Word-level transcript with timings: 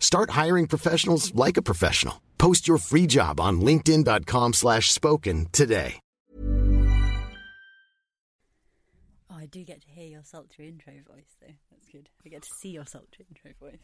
Start 0.00 0.30
hiring 0.30 0.66
professionals 0.66 1.32
like 1.34 1.56
a 1.56 1.62
professional. 1.62 2.20
Post 2.38 2.66
your 2.66 2.78
free 2.78 3.06
job 3.06 3.38
on 3.38 3.60
linkedin.com 3.60 4.54
slash 4.54 4.90
spoken 4.90 5.46
today. 5.52 6.00
Oh, 9.30 9.36
I 9.36 9.46
do 9.46 9.62
get 9.62 9.82
to 9.82 9.88
hear 9.88 10.06
your 10.06 10.24
sultry 10.24 10.68
intro 10.68 10.94
voice, 11.06 11.36
though. 11.40 11.54
That's 11.70 11.86
good. 11.88 12.08
I 12.24 12.30
get 12.30 12.42
to 12.42 12.50
see 12.52 12.70
your 12.70 12.86
sultry 12.86 13.26
intro 13.28 13.52
voice. 13.60 13.82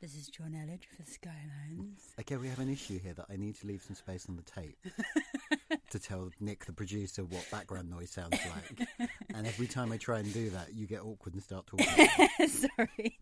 This 0.00 0.16
is 0.16 0.26
John 0.28 0.52
Elledge 0.52 0.84
for 0.96 1.04
Skylines. 1.08 2.00
Okay, 2.20 2.36
we 2.36 2.48
have 2.48 2.58
an 2.58 2.68
issue 2.68 2.98
here 2.98 3.14
that 3.14 3.26
I 3.30 3.36
need 3.36 3.54
to 3.60 3.66
leave 3.66 3.82
some 3.82 3.94
space 3.94 4.26
on 4.28 4.36
the 4.36 4.42
tape 4.42 4.76
to 5.90 5.98
tell 5.98 6.30
Nick, 6.40 6.64
the 6.64 6.72
producer, 6.72 7.22
what 7.24 7.46
background 7.50 7.88
noise 7.90 8.10
sounds 8.10 8.32
like. 8.32 8.88
and 9.34 9.46
every 9.46 9.66
time 9.66 9.92
I 9.92 9.96
try 9.98 10.18
and 10.18 10.32
do 10.34 10.50
that, 10.50 10.74
you 10.74 10.86
get 10.86 11.02
awkward 11.02 11.34
and 11.34 11.42
start 11.42 11.66
talking. 11.66 11.86
Sorry. 12.48 13.18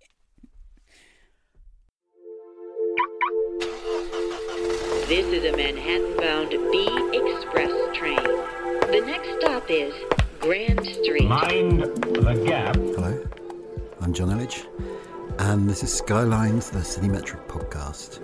This 5.09 5.27
is 5.27 5.45
a 5.53 5.57
Manhattan 5.57 6.17
bound 6.17 6.51
B 6.51 6.87
Express 7.13 7.71
train. 7.97 8.17
The 8.17 9.03
next 9.05 9.41
stop 9.41 9.71
is 9.71 9.93
Grand 10.41 10.87
Street. 10.87 11.29
Mind 11.29 11.83
the 11.83 12.43
gap. 12.47 12.77
Hello, 12.77 13.27
I'm 14.01 14.13
John 14.13 14.29
Elledge, 14.29 14.67
and 15.39 15.69
this 15.69 15.83
is 15.83 15.93
Skylines, 15.93 16.71
the 16.71 16.79
CityMetric 16.79 17.47
podcast. 17.47 18.21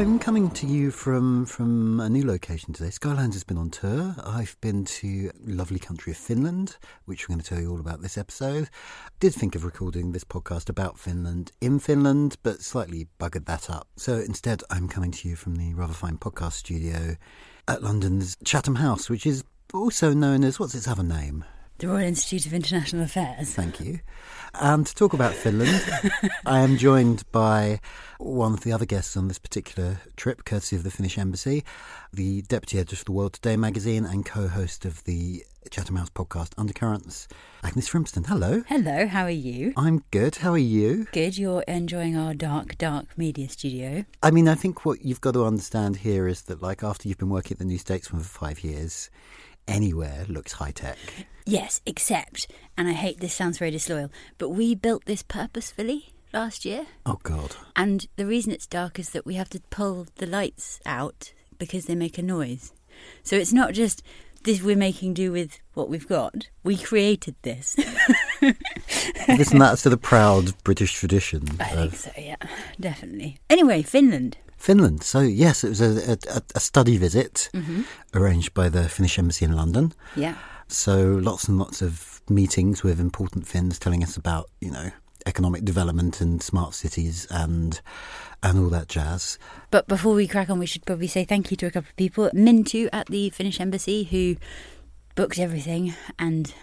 I'm 0.00 0.18
coming 0.18 0.48
to 0.52 0.66
you 0.66 0.90
from 0.90 1.44
from 1.44 2.00
a 2.00 2.08
new 2.08 2.26
location 2.26 2.72
today. 2.72 2.88
Skylines 2.88 3.34
has 3.34 3.44
been 3.44 3.58
on 3.58 3.68
tour. 3.68 4.14
I've 4.24 4.58
been 4.62 4.86
to 4.86 5.30
lovely 5.44 5.78
country 5.78 6.10
of 6.10 6.16
Finland, 6.16 6.78
which 7.04 7.28
we're 7.28 7.34
going 7.34 7.42
to 7.42 7.46
tell 7.46 7.60
you 7.60 7.70
all 7.70 7.80
about 7.80 8.00
this 8.00 8.16
episode. 8.16 8.70
Did 9.18 9.34
think 9.34 9.54
of 9.54 9.62
recording 9.62 10.12
this 10.12 10.24
podcast 10.24 10.70
about 10.70 10.98
Finland 10.98 11.52
in 11.60 11.78
Finland, 11.78 12.38
but 12.42 12.62
slightly 12.62 13.08
buggered 13.20 13.44
that 13.44 13.68
up. 13.68 13.88
So 13.96 14.14
instead, 14.14 14.62
I'm 14.70 14.88
coming 14.88 15.10
to 15.10 15.28
you 15.28 15.36
from 15.36 15.56
the 15.56 15.74
rather 15.74 15.92
fine 15.92 16.16
podcast 16.16 16.52
studio 16.54 17.16
at 17.68 17.82
London's 17.82 18.38
Chatham 18.42 18.76
House, 18.76 19.10
which 19.10 19.26
is 19.26 19.44
also 19.74 20.14
known 20.14 20.44
as 20.44 20.58
what's 20.58 20.74
its 20.74 20.88
other 20.88 21.02
name? 21.02 21.44
The 21.80 21.88
Royal 21.88 22.08
Institute 22.08 22.44
of 22.44 22.52
International 22.52 23.04
Affairs. 23.04 23.54
Thank 23.54 23.80
you. 23.80 24.00
And 24.52 24.86
to 24.86 24.94
talk 24.94 25.14
about 25.14 25.32
Finland, 25.32 25.82
I 26.44 26.58
am 26.60 26.76
joined 26.76 27.24
by 27.32 27.80
one 28.18 28.52
of 28.52 28.60
the 28.60 28.72
other 28.72 28.84
guests 28.84 29.16
on 29.16 29.28
this 29.28 29.38
particular 29.38 29.98
trip, 30.14 30.44
courtesy 30.44 30.76
of 30.76 30.82
the 30.82 30.90
Finnish 30.90 31.16
Embassy, 31.16 31.64
the 32.12 32.42
deputy 32.42 32.78
editor 32.78 32.96
of 32.96 33.06
the 33.06 33.12
World 33.12 33.32
Today 33.32 33.56
magazine 33.56 34.04
and 34.04 34.26
co 34.26 34.46
host 34.48 34.84
of 34.84 35.02
the 35.04 35.42
Chatham 35.70 35.96
House 35.96 36.10
podcast 36.10 36.50
Undercurrents, 36.58 37.28
Agnes 37.64 37.88
Frimston. 37.88 38.26
Hello. 38.26 38.62
Hello, 38.68 39.06
how 39.06 39.24
are 39.24 39.30
you? 39.30 39.72
I'm 39.78 40.04
good. 40.10 40.36
How 40.36 40.52
are 40.52 40.58
you? 40.58 41.06
Good. 41.12 41.38
You're 41.38 41.62
enjoying 41.62 42.14
our 42.14 42.34
dark, 42.34 42.76
dark 42.76 43.16
media 43.16 43.48
studio. 43.48 44.04
I 44.22 44.30
mean, 44.30 44.48
I 44.48 44.54
think 44.54 44.84
what 44.84 45.02
you've 45.02 45.22
got 45.22 45.32
to 45.32 45.46
understand 45.46 45.96
here 45.96 46.28
is 46.28 46.42
that, 46.42 46.60
like, 46.60 46.82
after 46.84 47.08
you've 47.08 47.16
been 47.16 47.30
working 47.30 47.54
at 47.54 47.58
the 47.58 47.64
New 47.64 47.78
Statesman 47.78 48.20
for 48.20 48.28
five 48.28 48.62
years, 48.62 49.08
anywhere 49.68 50.24
looks 50.28 50.52
high 50.52 50.70
tech. 50.72 50.98
Yes, 51.46 51.80
except, 51.86 52.50
and 52.76 52.88
I 52.88 52.92
hate 52.92 53.20
this 53.20 53.34
sounds 53.34 53.58
very 53.58 53.70
disloyal, 53.70 54.10
but 54.38 54.50
we 54.50 54.74
built 54.74 55.04
this 55.06 55.22
purposefully 55.22 56.12
last 56.32 56.64
year. 56.64 56.86
Oh, 57.06 57.18
God. 57.22 57.56
And 57.74 58.06
the 58.16 58.26
reason 58.26 58.52
it's 58.52 58.66
dark 58.66 58.98
is 58.98 59.10
that 59.10 59.26
we 59.26 59.34
have 59.34 59.50
to 59.50 59.60
pull 59.70 60.06
the 60.16 60.26
lights 60.26 60.80
out 60.86 61.32
because 61.58 61.86
they 61.86 61.94
make 61.94 62.18
a 62.18 62.22
noise. 62.22 62.72
So 63.22 63.36
it's 63.36 63.52
not 63.52 63.72
just 63.72 64.02
this 64.42 64.62
we're 64.62 64.76
making 64.76 65.14
do 65.14 65.32
with 65.32 65.58
what 65.74 65.88
we've 65.88 66.08
got. 66.08 66.48
We 66.62 66.76
created 66.76 67.34
this. 67.42 67.76
Isn't 69.28 69.58
that 69.58 69.78
to 69.82 69.90
the 69.90 69.98
proud 69.98 70.54
British 70.64 70.94
tradition? 70.94 71.46
I 71.60 71.64
think 71.64 71.94
so, 71.94 72.10
yeah, 72.16 72.36
definitely. 72.78 73.38
Anyway, 73.48 73.82
Finland. 73.82 74.38
Finland. 74.60 75.02
So 75.02 75.20
yes, 75.20 75.64
it 75.64 75.68
was 75.70 75.80
a, 75.80 76.12
a, 76.12 76.42
a 76.54 76.60
study 76.60 76.96
visit 76.98 77.50
Mm-hmm. 77.52 77.82
arranged 78.14 78.54
by 78.54 78.68
the 78.68 78.88
Finnish 78.88 79.18
embassy 79.18 79.44
in 79.44 79.56
London. 79.56 79.92
Yeah. 80.16 80.34
So 80.68 81.00
lots 81.22 81.48
and 81.48 81.58
lots 81.58 81.82
of 81.82 82.20
meetings 82.28 82.82
with 82.84 83.00
important 83.00 83.46
Finns 83.48 83.78
telling 83.78 84.02
us 84.04 84.16
about 84.16 84.50
you 84.60 84.70
know 84.70 84.90
economic 85.26 85.64
development 85.64 86.20
and 86.20 86.42
smart 86.42 86.74
cities 86.74 87.26
and 87.30 87.80
and 88.42 88.58
all 88.58 88.70
that 88.70 88.88
jazz. 88.88 89.38
But 89.70 89.86
before 89.88 90.14
we 90.14 90.26
crack 90.28 90.48
on, 90.50 90.58
we 90.58 90.66
should 90.66 90.86
probably 90.86 91.08
say 91.08 91.24
thank 91.24 91.50
you 91.50 91.56
to 91.58 91.66
a 91.66 91.70
couple 91.70 91.88
of 91.90 91.96
people. 91.96 92.30
Mintu 92.34 92.88
at 92.92 93.06
the 93.06 93.30
Finnish 93.30 93.60
Embassy, 93.60 94.04
who 94.04 94.36
booked 95.14 95.38
everything 95.38 95.94
and 96.18 96.54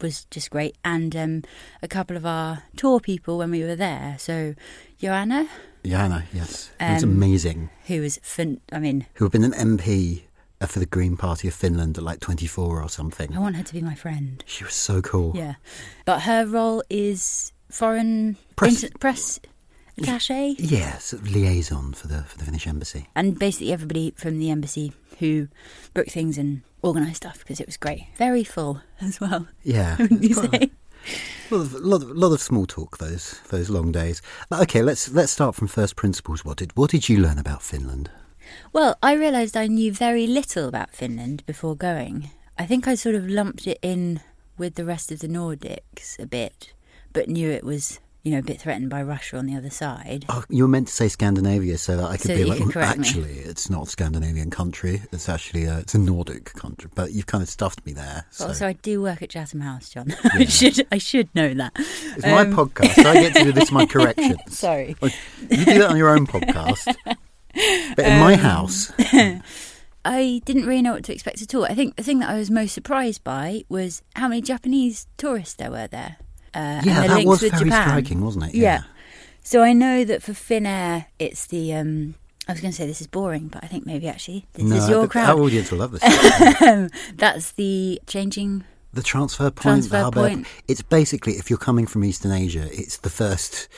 was 0.00 0.24
just 0.30 0.50
great, 0.50 0.76
and 0.82 1.14
um, 1.14 1.42
a 1.82 1.88
couple 1.88 2.16
of 2.16 2.24
our 2.24 2.62
tour 2.76 2.98
people 3.00 3.36
when 3.38 3.50
we 3.50 3.62
were 3.62 3.76
there. 3.76 4.16
So, 4.18 4.54
Joanna, 4.98 5.46
Jana, 5.84 6.24
yes, 6.32 6.70
Um, 6.80 7.02
amazing. 7.02 7.70
who 7.86 8.00
was, 8.02 8.18
fin- 8.22 8.60
I 8.72 8.78
mean, 8.78 9.06
Who 9.14 9.24
had 9.24 9.32
been 9.32 9.44
an 9.44 9.52
MP 9.52 10.22
for 10.66 10.78
the 10.78 10.86
Green 10.86 11.16
Party 11.16 11.48
of 11.48 11.54
Finland 11.54 11.96
at 11.96 12.04
like 12.04 12.20
24 12.20 12.82
or 12.82 12.88
something. 12.90 13.34
I 13.34 13.38
want 13.38 13.56
her 13.56 13.62
to 13.62 13.72
be 13.72 13.80
my 13.80 13.94
friend. 13.94 14.44
She 14.46 14.62
was 14.64 14.74
so 14.74 15.00
cool. 15.00 15.32
Yeah. 15.34 15.54
But 16.04 16.20
her 16.22 16.44
role 16.46 16.82
is 16.90 17.52
foreign 17.70 18.36
Press- 18.56 18.82
inter- 18.82 18.98
press 18.98 19.40
attache. 19.96 20.56
Yeah, 20.58 20.98
sort 20.98 21.22
of 21.22 21.30
liaison 21.30 21.92
for 21.94 22.08
the 22.08 22.22
for 22.24 22.36
the 22.38 22.44
Finnish 22.44 22.66
embassy. 22.66 23.06
and 23.14 23.38
basically 23.38 23.72
everybody 23.72 24.12
from 24.16 24.38
the 24.38 24.50
embassy 24.50 24.92
who 25.18 25.48
booked 25.94 26.10
things 26.10 26.36
and 26.38 26.62
organised 26.84 27.16
stuff 27.18 27.38
because 27.40 27.60
it 27.60 27.66
was 27.66 27.76
great. 27.76 28.06
Very 28.16 28.44
full 28.44 28.80
as 29.00 29.20
well. 29.20 29.46
Yeah, 29.62 29.96
wouldn't 29.98 30.22
you 30.22 30.30
it's 30.30 30.40
say? 30.50 30.70
Lot 31.50 31.60
of, 31.60 31.74
lot 31.74 32.02
of 32.02 32.10
lot 32.10 32.32
of 32.32 32.40
small 32.40 32.66
talk 32.66 32.98
those 32.98 33.40
those 33.48 33.70
long 33.70 33.92
days. 33.92 34.22
Okay, 34.52 34.82
let's 34.82 35.12
let's 35.12 35.32
start 35.32 35.54
from 35.54 35.68
first 35.68 35.96
principles. 35.96 36.44
What 36.44 36.58
did 36.58 36.76
what 36.76 36.90
did 36.90 37.08
you 37.08 37.18
learn 37.18 37.38
about 37.38 37.62
Finland? 37.62 38.10
Well, 38.72 38.96
I 39.02 39.14
realised 39.14 39.56
I 39.56 39.66
knew 39.66 39.92
very 39.92 40.26
little 40.26 40.68
about 40.68 40.94
Finland 40.94 41.44
before 41.46 41.76
going. 41.76 42.30
I 42.58 42.66
think 42.66 42.86
I 42.86 42.94
sort 42.94 43.14
of 43.14 43.28
lumped 43.28 43.66
it 43.66 43.78
in 43.82 44.20
with 44.58 44.74
the 44.74 44.84
rest 44.84 45.10
of 45.10 45.20
the 45.20 45.28
Nordics 45.28 46.18
a 46.18 46.26
bit, 46.26 46.72
but 47.12 47.28
knew 47.28 47.50
it 47.50 47.64
was, 47.64 48.00
you 48.22 48.32
know, 48.32 48.38
a 48.38 48.42
bit 48.42 48.60
threatened 48.60 48.90
by 48.90 49.02
Russia 49.02 49.36
on 49.38 49.46
the 49.46 49.56
other 49.56 49.70
side. 49.70 50.24
Oh, 50.28 50.44
you 50.48 50.64
were 50.64 50.68
meant 50.68 50.88
to 50.88 50.92
say 50.92 51.08
Scandinavia, 51.08 51.78
so 51.78 51.96
that 51.96 52.04
I 52.06 52.16
could 52.16 52.26
So 52.28 52.36
be 52.36 52.44
like, 52.44 52.58
could 52.62 52.72
correct 52.72 52.98
me. 52.98 53.08
actually, 53.08 53.32
it's 53.38 53.70
not 53.70 53.86
a 53.86 53.90
Scandinavian 53.90 54.50
country. 54.50 55.02
It's 55.12 55.28
actually 55.28 55.64
a, 55.64 55.78
it's 55.78 55.94
a 55.94 55.98
Nordic 55.98 56.52
country. 56.54 56.90
But 56.94 57.12
you've 57.12 57.26
kind 57.26 57.42
of 57.42 57.48
stuffed 57.48 57.84
me 57.86 57.92
there. 57.92 58.26
So. 58.30 58.48
Also, 58.48 58.66
I 58.66 58.74
do 58.74 59.00
work 59.02 59.22
at 59.22 59.30
Chatham 59.30 59.60
House, 59.60 59.88
John. 59.88 60.14
I 60.34 60.44
should 60.44 60.86
I 60.92 60.98
should 60.98 61.34
know 61.34 61.54
that. 61.54 61.72
it's 61.76 62.22
my 62.26 62.42
Um, 62.42 62.52
podcast. 62.54 62.94
so 63.02 63.08
I 63.10 63.14
get 63.14 63.34
to 63.36 63.44
do 63.44 63.52
this 63.52 63.70
my 63.72 63.86
corrections. 63.94 64.40
Sorry. 64.58 64.96
Well, 65.00 65.10
you 65.50 65.64
do 65.64 65.78
that 65.78 65.90
on 65.90 65.96
your 65.96 66.10
own 66.10 66.26
podcast, 66.26 66.94
but 67.04 68.04
in 68.06 68.18
my 68.20 68.34
Um, 68.34 68.38
house, 68.40 68.92
I 70.04 70.40
didn't 70.46 70.64
really 70.66 70.80
know 70.82 70.92
what 70.94 71.04
to 71.04 71.12
expect 71.12 71.42
at 71.42 71.54
all. 71.54 71.64
I 71.64 71.74
think 71.74 71.96
the 71.96 72.02
thing 72.02 72.20
that 72.20 72.30
I 72.30 72.38
was 72.38 72.50
most 72.50 72.72
surprised 72.72 73.22
by 73.22 73.64
was 73.68 74.02
how 74.16 74.28
many 74.28 74.40
Japanese 74.40 75.06
tourists 75.18 75.54
there 75.54 75.70
were 75.70 75.86
there. 75.88 76.16
Uh, 76.54 76.58
and 76.58 76.86
yeah, 76.86 77.02
the 77.02 77.08
that 77.08 77.14
links 77.14 77.28
was 77.28 77.42
with 77.42 77.52
very 77.52 77.64
Japan. 77.64 77.88
striking, 77.88 78.20
wasn't 78.24 78.46
it? 78.46 78.54
Yeah. 78.54 78.82
So 79.42 79.62
I 79.62 79.72
know 79.72 80.04
that 80.04 80.22
for 80.22 80.32
Finnair, 80.32 81.06
it's 81.18 81.46
the. 81.46 81.74
Um, 81.74 82.14
I 82.48 82.52
was 82.52 82.60
going 82.60 82.72
to 82.72 82.76
say 82.76 82.86
this 82.86 83.00
is 83.00 83.06
boring, 83.06 83.46
but 83.48 83.62
I 83.62 83.68
think 83.68 83.86
maybe 83.86 84.08
actually 84.08 84.46
this 84.54 84.64
No, 84.64 84.76
is 84.76 84.88
your 84.88 85.06
crowd. 85.06 85.30
Our 85.30 85.40
audience 85.44 85.70
will 85.70 85.78
love 85.78 85.92
this. 85.92 86.02
That's 87.16 87.52
the 87.52 88.00
changing 88.08 88.64
The 88.92 89.02
transfer 89.02 89.50
point, 89.50 89.62
Transfer 89.62 89.90
the 89.98 90.02
hub 90.04 90.14
point. 90.14 90.38
airport. 90.40 90.64
It's 90.66 90.82
basically 90.82 91.34
if 91.34 91.48
you're 91.48 91.58
coming 91.60 91.86
from 91.86 92.02
Eastern 92.04 92.32
Asia, 92.32 92.68
it's 92.72 92.96
the 92.98 93.10
first 93.10 93.68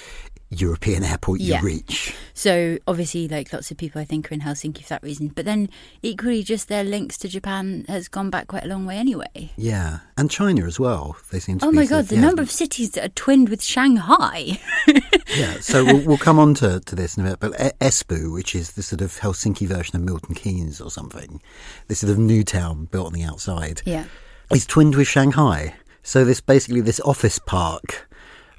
European 0.52 1.02
airport 1.02 1.40
you 1.40 1.52
Yeah. 1.52 1.60
reach. 1.62 2.14
So 2.34 2.78
obviously, 2.86 3.28
like 3.28 3.52
lots 3.52 3.70
of 3.70 3.76
people, 3.76 4.00
I 4.00 4.04
think 4.04 4.30
are 4.30 4.34
in 4.34 4.40
Helsinki 4.40 4.82
for 4.82 4.88
that 4.90 5.02
reason. 5.02 5.28
But 5.28 5.44
then 5.44 5.68
equally, 6.02 6.42
just 6.42 6.68
their 6.68 6.84
links 6.84 7.16
to 7.18 7.28
Japan 7.28 7.84
has 7.88 8.08
gone 8.08 8.30
back 8.30 8.48
quite 8.48 8.64
a 8.64 8.68
long 8.68 8.84
way 8.86 8.96
anyway. 8.96 9.52
Yeah, 9.56 10.00
and 10.16 10.30
China 10.30 10.66
as 10.66 10.78
well. 10.80 11.16
They 11.30 11.40
seem 11.40 11.58
to. 11.58 11.66
Oh 11.66 11.72
my 11.72 11.86
god, 11.86 12.06
the 12.06 12.16
yeah. 12.16 12.20
number 12.22 12.42
of 12.42 12.50
cities 12.50 12.92
that 12.92 13.04
are 13.04 13.14
twinned 13.14 13.48
with 13.48 13.62
Shanghai. 13.62 14.58
Yeah, 15.34 15.60
so 15.60 15.82
we'll, 15.84 16.00
we'll 16.04 16.18
come 16.18 16.38
on 16.38 16.52
to, 16.54 16.80
to 16.80 16.94
this 16.94 17.16
in 17.16 17.26
a 17.26 17.30
bit. 17.30 17.40
But 17.40 17.78
Espoo, 17.80 18.32
which 18.34 18.54
is 18.54 18.72
the 18.72 18.82
sort 18.82 19.00
of 19.00 19.18
Helsinki 19.18 19.66
version 19.66 19.96
of 19.96 20.02
Milton 20.02 20.34
Keynes 20.34 20.78
or 20.78 20.90
something, 20.90 21.40
this 21.88 22.00
sort 22.00 22.10
of 22.10 22.18
new 22.18 22.44
town 22.44 22.84
built 22.86 23.06
on 23.06 23.12
the 23.14 23.22
outside, 23.22 23.80
yeah. 23.86 24.04
is 24.52 24.66
twinned 24.66 24.94
with 24.94 25.08
Shanghai. 25.08 25.74
So 26.02 26.24
this 26.24 26.40
basically 26.42 26.82
this 26.82 27.00
office 27.00 27.38
park, 27.38 28.10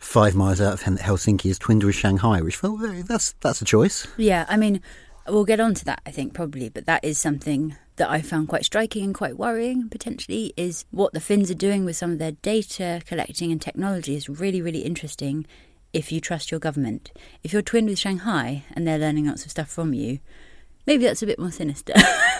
five 0.03 0.35
miles 0.35 0.61
out 0.61 0.73
of 0.73 0.81
Helsinki, 0.81 1.49
is 1.49 1.59
twinned 1.59 1.83
with 1.83 1.95
Shanghai, 1.95 2.41
which 2.41 2.57
felt 2.57 2.79
very 2.79 3.01
that's 3.01 3.33
that's 3.41 3.61
a 3.61 3.65
choice. 3.65 4.07
Yeah, 4.17 4.45
I 4.47 4.57
mean, 4.57 4.81
we'll 5.27 5.45
get 5.45 5.59
on 5.59 5.73
to 5.75 5.85
that, 5.85 6.01
I 6.05 6.11
think, 6.11 6.33
probably, 6.33 6.69
but 6.69 6.85
that 6.85 7.03
is 7.03 7.17
something 7.17 7.75
that 7.95 8.09
I 8.09 8.21
found 8.21 8.47
quite 8.47 8.65
striking 8.65 9.03
and 9.03 9.13
quite 9.13 9.37
worrying, 9.37 9.89
potentially, 9.89 10.53
is 10.57 10.85
what 10.91 11.13
the 11.13 11.19
Finns 11.19 11.51
are 11.51 11.55
doing 11.55 11.85
with 11.85 11.95
some 11.95 12.11
of 12.11 12.19
their 12.19 12.31
data 12.31 13.01
collecting 13.05 13.51
and 13.51 13.61
technology 13.61 14.15
is 14.15 14.29
really, 14.29 14.61
really 14.61 14.79
interesting 14.79 15.45
if 15.93 16.11
you 16.11 16.19
trust 16.19 16.49
your 16.49 16.59
government. 16.59 17.11
If 17.43 17.53
you're 17.53 17.61
twinned 17.61 17.87
with 17.87 17.99
Shanghai 17.99 18.63
and 18.73 18.87
they're 18.87 18.97
learning 18.97 19.27
lots 19.27 19.45
of 19.45 19.51
stuff 19.51 19.69
from 19.69 19.93
you, 19.93 20.19
maybe 20.87 21.03
that's 21.03 21.21
a 21.21 21.27
bit 21.27 21.39
more 21.39 21.51
sinister. 21.51 21.93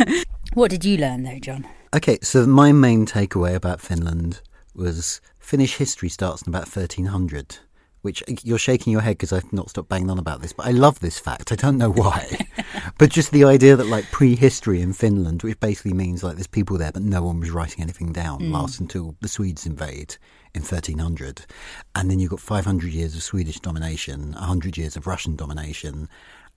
what 0.53 0.71
did 0.71 0.83
you 0.83 0.97
learn, 0.97 1.23
though, 1.23 1.39
John? 1.39 1.67
Okay, 1.95 2.17
so 2.23 2.47
my 2.47 2.71
main 2.71 3.05
takeaway 3.05 3.53
about 3.53 3.79
Finland 3.79 4.41
was 4.73 5.21
Finnish 5.43 5.75
history 5.75 6.07
starts 6.07 6.41
in 6.41 6.49
about 6.49 6.73
1300, 6.73 7.57
which 8.01 8.23
uh, 8.23 8.33
you're 8.43 8.57
shaking 8.57 8.93
your 8.93 9.01
head 9.01 9.17
because 9.17 9.33
I've 9.33 9.51
not 9.51 9.69
stopped 9.69 9.89
banging 9.89 10.09
on 10.09 10.17
about 10.17 10.41
this, 10.41 10.53
but 10.53 10.65
I 10.65 10.71
love 10.71 11.01
this 11.01 11.19
fact. 11.19 11.51
I 11.51 11.55
don't 11.55 11.77
know 11.77 11.91
why. 11.91 12.47
but 12.97 13.09
just 13.09 13.31
the 13.31 13.43
idea 13.43 13.75
that, 13.75 13.87
like, 13.87 14.05
prehistory 14.05 14.81
in 14.81 14.93
Finland, 14.93 15.43
which 15.43 15.59
basically 15.59 15.91
means, 15.91 16.23
like, 16.23 16.35
there's 16.35 16.47
people 16.47 16.77
there, 16.77 16.93
but 16.93 17.03
no 17.03 17.21
one 17.21 17.41
was 17.41 17.51
writing 17.51 17.83
anything 17.83 18.13
down, 18.13 18.39
hmm. 18.39 18.53
lasts 18.53 18.79
until 18.79 19.17
the 19.19 19.27
Swedes 19.27 19.65
invade 19.65 20.15
in 20.55 20.61
1300. 20.61 21.45
And 21.93 22.09
then 22.09 22.19
you've 22.19 22.31
got 22.31 22.39
500 22.39 22.93
years 22.93 23.13
of 23.13 23.21
Swedish 23.21 23.59
domination, 23.59 24.31
100 24.31 24.77
years 24.77 24.95
of 24.95 25.07
Russian 25.07 25.35
domination, 25.35 26.07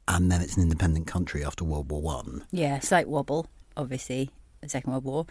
and 0.06 0.30
then 0.30 0.40
it's 0.40 0.56
an 0.56 0.62
independent 0.62 1.08
country 1.08 1.44
after 1.44 1.64
World 1.64 1.90
War 1.90 2.00
One. 2.00 2.44
Yeah, 2.52 2.78
slight 2.78 3.08
wobble, 3.08 3.48
obviously, 3.76 4.30
the 4.60 4.68
Second 4.68 4.92
World 4.92 5.04
War. 5.04 5.26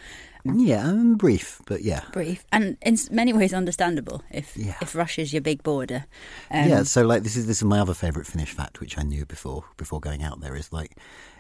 Yeah, 0.46 0.88
um, 0.88 1.16
brief, 1.16 1.62
but 1.66 1.82
yeah. 1.82 2.02
Brief 2.14 2.46
and 2.52 2.78
in 2.82 2.98
many 3.12 3.34
ways 3.34 3.54
understandable 3.54 4.22
if 4.32 4.56
Yeah. 4.56 4.76
if 4.82 4.96
Russia's 4.96 5.34
your 5.34 5.42
big 5.42 5.64
border. 5.64 6.06
Um, 6.52 6.70
yeah, 6.70 6.84
so 6.84 7.04
like 7.06 7.24
this 7.24 7.36
is 7.36 7.48
this 7.48 7.58
is 7.58 7.64
my 7.64 7.80
other 7.80 7.94
favourite 7.94 8.28
Finnish 8.28 8.52
fact, 8.52 8.80
which 8.80 8.98
I 8.98 9.02
knew 9.04 9.26
before 9.26 9.64
before 9.78 10.00
going 10.00 10.24
out 10.24 10.42
there 10.42 10.56
is 10.56 10.72
like 10.72 10.98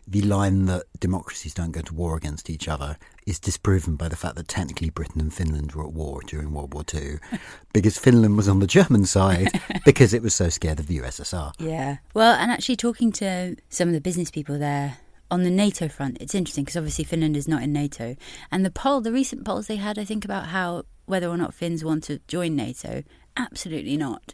the 0.07 0.21
line 0.21 0.65
that 0.65 0.83
democracies 0.99 1.53
don't 1.53 1.71
go 1.71 1.81
to 1.81 1.93
war 1.93 2.15
against 2.15 2.47
each 2.49 2.67
other 2.67 2.95
is 3.25 3.39
disproven 3.39 3.95
by 3.95 4.07
the 4.07 4.15
fact 4.15 4.35
that 4.35 4.47
technically 4.47 4.91
Britain 4.91 5.19
and 5.19 5.33
Finland 5.33 5.71
were 5.71 5.83
at 5.83 5.93
war 5.93 6.21
during 6.27 6.51
World 6.51 6.73
War 6.73 6.83
Two, 6.83 7.17
because 7.73 7.97
Finland 7.97 8.37
was 8.37 8.47
on 8.47 8.59
the 8.59 8.67
German 8.67 9.05
side 9.05 9.49
because 9.85 10.13
it 10.13 10.21
was 10.21 10.33
so 10.35 10.49
scared 10.49 10.79
of 10.79 10.87
the 10.87 10.97
USSR. 10.99 11.53
Yeah. 11.59 11.97
Well, 12.13 12.33
and 12.35 12.51
actually 12.51 12.75
talking 12.75 13.11
to 13.13 13.55
some 13.69 13.87
of 13.87 13.93
the 13.93 14.01
business 14.01 14.29
people 14.31 14.57
there 14.59 14.97
on 15.31 15.44
the 15.44 15.50
NATO 15.50 15.88
front, 15.88 16.18
it's 16.19 16.36
interesting 16.36 16.63
because 16.63 16.77
obviously 16.77 17.04
Finland 17.04 17.36
is 17.36 17.48
not 17.48 17.63
in 17.63 17.74
NATO, 17.74 18.16
and 18.51 18.66
the 18.66 18.72
poll, 18.72 19.01
the 19.01 19.12
recent 19.12 19.45
polls 19.45 19.68
they 19.68 19.77
had, 19.77 19.98
I 19.98 20.06
think 20.06 20.25
about 20.25 20.48
how 20.48 20.83
whether 21.06 21.27
or 21.27 21.38
not 21.38 21.54
Finns 21.54 21.83
want 21.83 22.04
to 22.06 22.19
join 22.27 22.56
NATO, 22.56 23.04
absolutely 23.38 23.98
not, 23.98 24.33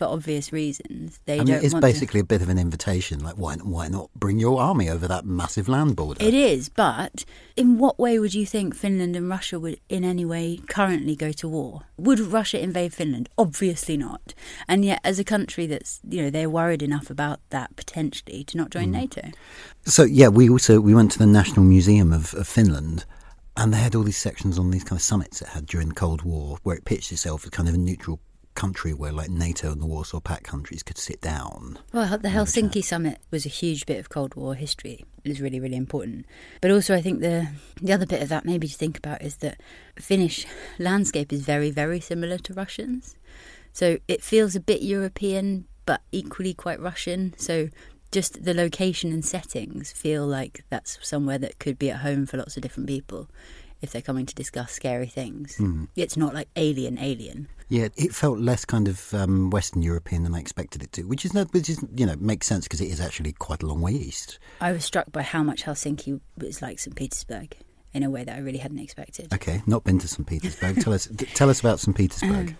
for 0.00 0.06
obvious 0.06 0.50
reasons. 0.50 1.20
They 1.26 1.34
I 1.34 1.36
mean, 1.36 1.48
don't 1.48 1.62
it's 1.62 1.74
want 1.74 1.82
to- 1.82 1.88
basically 1.88 2.20
a 2.20 2.24
bit 2.24 2.40
of 2.40 2.48
an 2.48 2.58
invitation. 2.58 3.20
Like, 3.22 3.34
why 3.34 3.56
why 3.56 3.88
not 3.88 4.08
bring 4.14 4.38
your 4.38 4.58
army 4.58 4.88
over 4.88 5.06
that 5.06 5.26
massive 5.26 5.68
land 5.68 5.94
border? 5.94 6.24
It 6.24 6.32
is, 6.32 6.70
but 6.70 7.26
in 7.54 7.76
what 7.76 7.98
way 7.98 8.18
would 8.18 8.32
you 8.32 8.46
think 8.46 8.74
Finland 8.74 9.14
and 9.14 9.28
Russia 9.28 9.60
would 9.60 9.78
in 9.90 10.02
any 10.02 10.24
way 10.24 10.58
currently 10.68 11.14
go 11.14 11.32
to 11.32 11.46
war? 11.46 11.82
Would 11.98 12.18
Russia 12.18 12.58
invade 12.58 12.94
Finland? 12.94 13.28
Obviously 13.36 13.98
not. 13.98 14.32
And 14.66 14.86
yet, 14.86 15.00
as 15.04 15.18
a 15.18 15.24
country 15.24 15.66
that's, 15.66 16.00
you 16.08 16.22
know, 16.22 16.30
they're 16.30 16.48
worried 16.48 16.82
enough 16.82 17.10
about 17.10 17.40
that 17.50 17.76
potentially 17.76 18.42
to 18.44 18.56
not 18.56 18.70
join 18.70 18.86
mm. 18.86 18.92
NATO. 18.92 19.22
So 19.84 20.04
yeah, 20.04 20.28
we 20.28 20.48
also 20.48 20.80
we 20.80 20.94
went 20.94 21.12
to 21.12 21.18
the 21.18 21.26
National 21.26 21.66
Museum 21.66 22.10
of, 22.10 22.32
of 22.32 22.48
Finland, 22.48 23.04
and 23.58 23.74
they 23.74 23.78
had 23.78 23.94
all 23.94 24.02
these 24.02 24.16
sections 24.16 24.58
on 24.58 24.70
these 24.70 24.84
kind 24.84 24.98
of 24.98 25.02
summits 25.02 25.42
it 25.42 25.48
had 25.48 25.66
during 25.66 25.90
the 25.90 25.94
Cold 25.94 26.22
War, 26.22 26.56
where 26.62 26.76
it 26.76 26.86
pitched 26.86 27.12
itself 27.12 27.44
as 27.44 27.50
kind 27.50 27.68
of 27.68 27.74
a 27.74 27.78
neutral 27.78 28.18
country 28.54 28.92
where 28.92 29.12
like 29.12 29.30
NATO 29.30 29.72
and 29.72 29.80
the 29.80 29.86
Warsaw 29.86 30.20
Pact 30.20 30.44
countries 30.44 30.82
could 30.82 30.98
sit 30.98 31.20
down. 31.20 31.78
Well, 31.92 32.18
the 32.18 32.28
Helsinki 32.28 32.84
summit 32.84 33.18
was 33.30 33.46
a 33.46 33.50
huge 33.50 33.86
bit 33.86 33.98
of 33.98 34.08
Cold 34.08 34.34
War 34.34 34.54
history. 34.54 35.04
It 35.24 35.28
was 35.28 35.40
really, 35.40 35.60
really 35.60 35.76
important. 35.76 36.26
But 36.60 36.70
also, 36.70 36.94
I 36.94 37.02
think 37.02 37.20
the 37.20 37.48
the 37.80 37.92
other 37.92 38.06
bit 38.06 38.22
of 38.22 38.28
that 38.28 38.44
maybe 38.44 38.68
to 38.68 38.74
think 38.74 38.98
about 38.98 39.22
is 39.22 39.36
that 39.36 39.60
Finnish 39.96 40.46
landscape 40.78 41.32
is 41.32 41.42
very, 41.42 41.70
very 41.70 42.00
similar 42.00 42.38
to 42.38 42.54
Russians. 42.54 43.16
So 43.72 43.98
it 44.08 44.22
feels 44.22 44.56
a 44.56 44.60
bit 44.60 44.82
European, 44.82 45.66
but 45.86 46.02
equally 46.12 46.54
quite 46.54 46.80
Russian. 46.80 47.34
So 47.36 47.68
just 48.10 48.44
the 48.44 48.54
location 48.54 49.12
and 49.12 49.24
settings 49.24 49.92
feel 49.92 50.26
like 50.26 50.64
that's 50.68 50.98
somewhere 51.06 51.38
that 51.38 51.58
could 51.58 51.78
be 51.78 51.90
at 51.90 52.00
home 52.00 52.26
for 52.26 52.36
lots 52.36 52.56
of 52.56 52.62
different 52.62 52.88
people 52.88 53.28
if 53.82 53.92
they're 53.92 54.02
coming 54.02 54.26
to 54.26 54.34
discuss 54.34 54.72
scary 54.72 55.06
things. 55.06 55.60
It's 55.96 56.16
not 56.16 56.34
like 56.34 56.48
alien, 56.56 56.98
alien. 56.98 57.48
Yeah, 57.68 57.88
it 57.96 58.12
felt 58.12 58.40
less 58.40 58.64
kind 58.64 58.88
of 58.88 59.14
um, 59.14 59.50
Western 59.50 59.82
European 59.82 60.24
than 60.24 60.34
I 60.34 60.40
expected 60.40 60.82
it 60.82 60.90
to, 60.92 61.04
which 61.04 61.24
is 61.24 61.32
not, 61.32 61.52
which 61.52 61.70
is 61.70 61.84
you 61.94 62.04
know 62.04 62.16
makes 62.18 62.48
sense 62.48 62.64
because 62.64 62.80
it 62.80 62.88
is 62.88 63.00
actually 63.00 63.32
quite 63.32 63.62
a 63.62 63.66
long 63.66 63.80
way 63.80 63.92
east. 63.92 64.40
I 64.60 64.72
was 64.72 64.84
struck 64.84 65.12
by 65.12 65.22
how 65.22 65.44
much 65.44 65.62
Helsinki 65.62 66.20
was 66.36 66.60
like 66.60 66.80
St. 66.80 66.96
Petersburg 66.96 67.56
in 67.92 68.02
a 68.02 68.10
way 68.10 68.24
that 68.24 68.36
I 68.36 68.40
really 68.40 68.58
hadn't 68.58 68.80
expected. 68.80 69.32
Okay, 69.32 69.62
not 69.66 69.84
been 69.84 70.00
to 70.00 70.08
St 70.08 70.26
Petersburg. 70.26 70.80
tell 70.82 70.92
us 70.92 71.08
tell 71.34 71.48
us 71.48 71.60
about 71.60 71.78
St 71.78 71.96
Petersburg. 71.96 72.56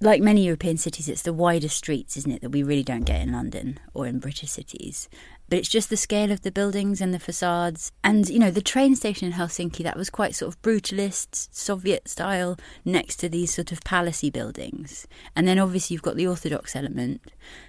Like 0.00 0.22
many 0.22 0.44
European 0.44 0.76
cities, 0.76 1.08
it's 1.08 1.22
the 1.22 1.32
wider 1.32 1.68
streets, 1.68 2.16
isn't 2.16 2.30
it, 2.30 2.40
that 2.42 2.50
we 2.50 2.62
really 2.62 2.84
don't 2.84 3.04
get 3.04 3.20
in 3.20 3.32
London 3.32 3.80
or 3.94 4.06
in 4.06 4.20
British 4.20 4.50
cities. 4.50 5.08
But 5.48 5.58
it's 5.58 5.68
just 5.68 5.90
the 5.90 5.96
scale 5.96 6.30
of 6.30 6.42
the 6.42 6.52
buildings 6.52 7.00
and 7.00 7.12
the 7.12 7.18
facades. 7.18 7.90
And, 8.04 8.28
you 8.28 8.38
know, 8.38 8.52
the 8.52 8.62
train 8.62 8.94
station 8.94 9.26
in 9.26 9.34
Helsinki, 9.34 9.82
that 9.82 9.96
was 9.96 10.08
quite 10.08 10.36
sort 10.36 10.54
of 10.54 10.62
brutalist, 10.62 11.48
Soviet 11.52 12.06
style, 12.08 12.56
next 12.84 13.16
to 13.16 13.28
these 13.28 13.52
sort 13.52 13.72
of 13.72 13.80
palacey 13.80 14.32
buildings. 14.32 15.08
And 15.34 15.48
then 15.48 15.58
obviously 15.58 15.94
you've 15.94 16.02
got 16.02 16.14
the 16.14 16.28
Orthodox 16.28 16.76
element, 16.76 17.20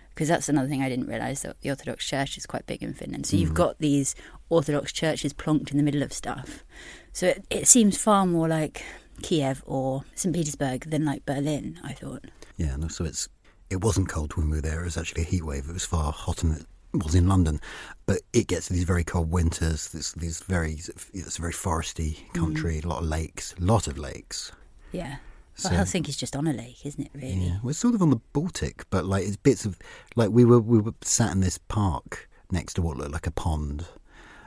because 0.10 0.28
that's 0.28 0.50
another 0.50 0.68
thing 0.68 0.84
I 0.84 0.90
didn't 0.90 1.08
realise 1.08 1.42
that 1.42 1.60
the 1.62 1.70
Orthodox 1.70 2.06
Church 2.06 2.38
is 2.38 2.46
quite 2.46 2.68
big 2.68 2.84
in 2.84 2.94
Finland. 2.94 3.26
So 3.26 3.38
you've 3.38 3.52
mm. 3.52 3.56
got 3.56 3.80
these 3.80 4.14
Orthodox 4.50 4.92
churches 4.92 5.34
plonked 5.34 5.72
in 5.72 5.78
the 5.78 5.84
middle 5.84 6.04
of 6.04 6.14
stuff. 6.14 6.64
So 7.12 7.28
it, 7.28 7.46
it 7.50 7.68
seems 7.68 7.98
far 7.98 8.28
more 8.28 8.48
like 8.48 8.84
Kiev 9.22 9.64
or 9.66 10.04
St. 10.16 10.34
Petersburg 10.34 10.90
than 10.90 11.06
like 11.06 11.26
Berlin, 11.26 11.80
I 11.84 11.94
thought. 11.94 12.26
Yeah, 12.58 12.76
no, 12.76 12.88
so 12.88 13.06
it's 13.06 13.30
it 13.70 13.82
wasn't 13.82 14.10
cold 14.10 14.36
when 14.36 14.50
we 14.50 14.58
were 14.58 14.62
there. 14.62 14.82
It 14.82 14.86
was 14.86 14.98
actually 14.98 15.24
a 15.24 15.26
heat 15.26 15.46
wave. 15.46 15.66
It 15.70 15.74
was 15.74 15.86
far 15.86 16.12
hotter 16.12 16.48
than 16.48 16.66
it 16.94 17.04
was 17.04 17.16
in 17.16 17.28
London, 17.28 17.62
but 18.06 18.22
it 18.34 18.48
gets 18.48 18.68
these 18.68 18.84
very 18.84 19.04
cold 19.04 19.32
winters. 19.32 19.90
This 19.90 20.14
these 20.14 20.42
very 20.42 20.74
it's 21.14 21.38
a 21.38 21.42
very 21.42 21.54
foresty 21.54 22.18
mm. 22.18 22.34
country. 22.34 22.80
A 22.84 22.88
lot 22.88 23.04
of 23.04 23.06
lakes, 23.08 23.54
a 23.60 23.64
lot 23.64 23.88
of 23.88 23.98
lakes. 23.98 24.52
Yeah. 24.92 25.18
Well, 25.64 25.74
So- 25.86 26.00
Helsinki's 26.00 26.18
just 26.18 26.36
on 26.36 26.48
a 26.48 26.54
lake, 26.54 26.86
isn't 26.86 27.02
it, 27.02 27.12
really? 27.14 27.34
Yeah, 27.34 27.58
we're 27.62 27.74
sort 27.74 27.94
of 27.94 28.02
on 28.02 28.10
the 28.10 28.22
Baltic, 28.34 28.90
but 28.90 29.06
like 29.06 29.26
it's 29.28 29.38
bits 29.38 29.66
of 29.66 29.78
like 30.16 30.30
we 30.30 30.46
were 30.46 30.60
we 30.60 30.80
were 30.80 30.94
sat 31.02 31.32
in 31.32 31.42
this 31.42 31.58
park 31.58 32.30
next 32.52 32.76
to 32.76 32.82
what 32.82 32.98
looked 32.98 33.12
like 33.12 33.28
a 33.28 33.32
pond. 33.32 33.86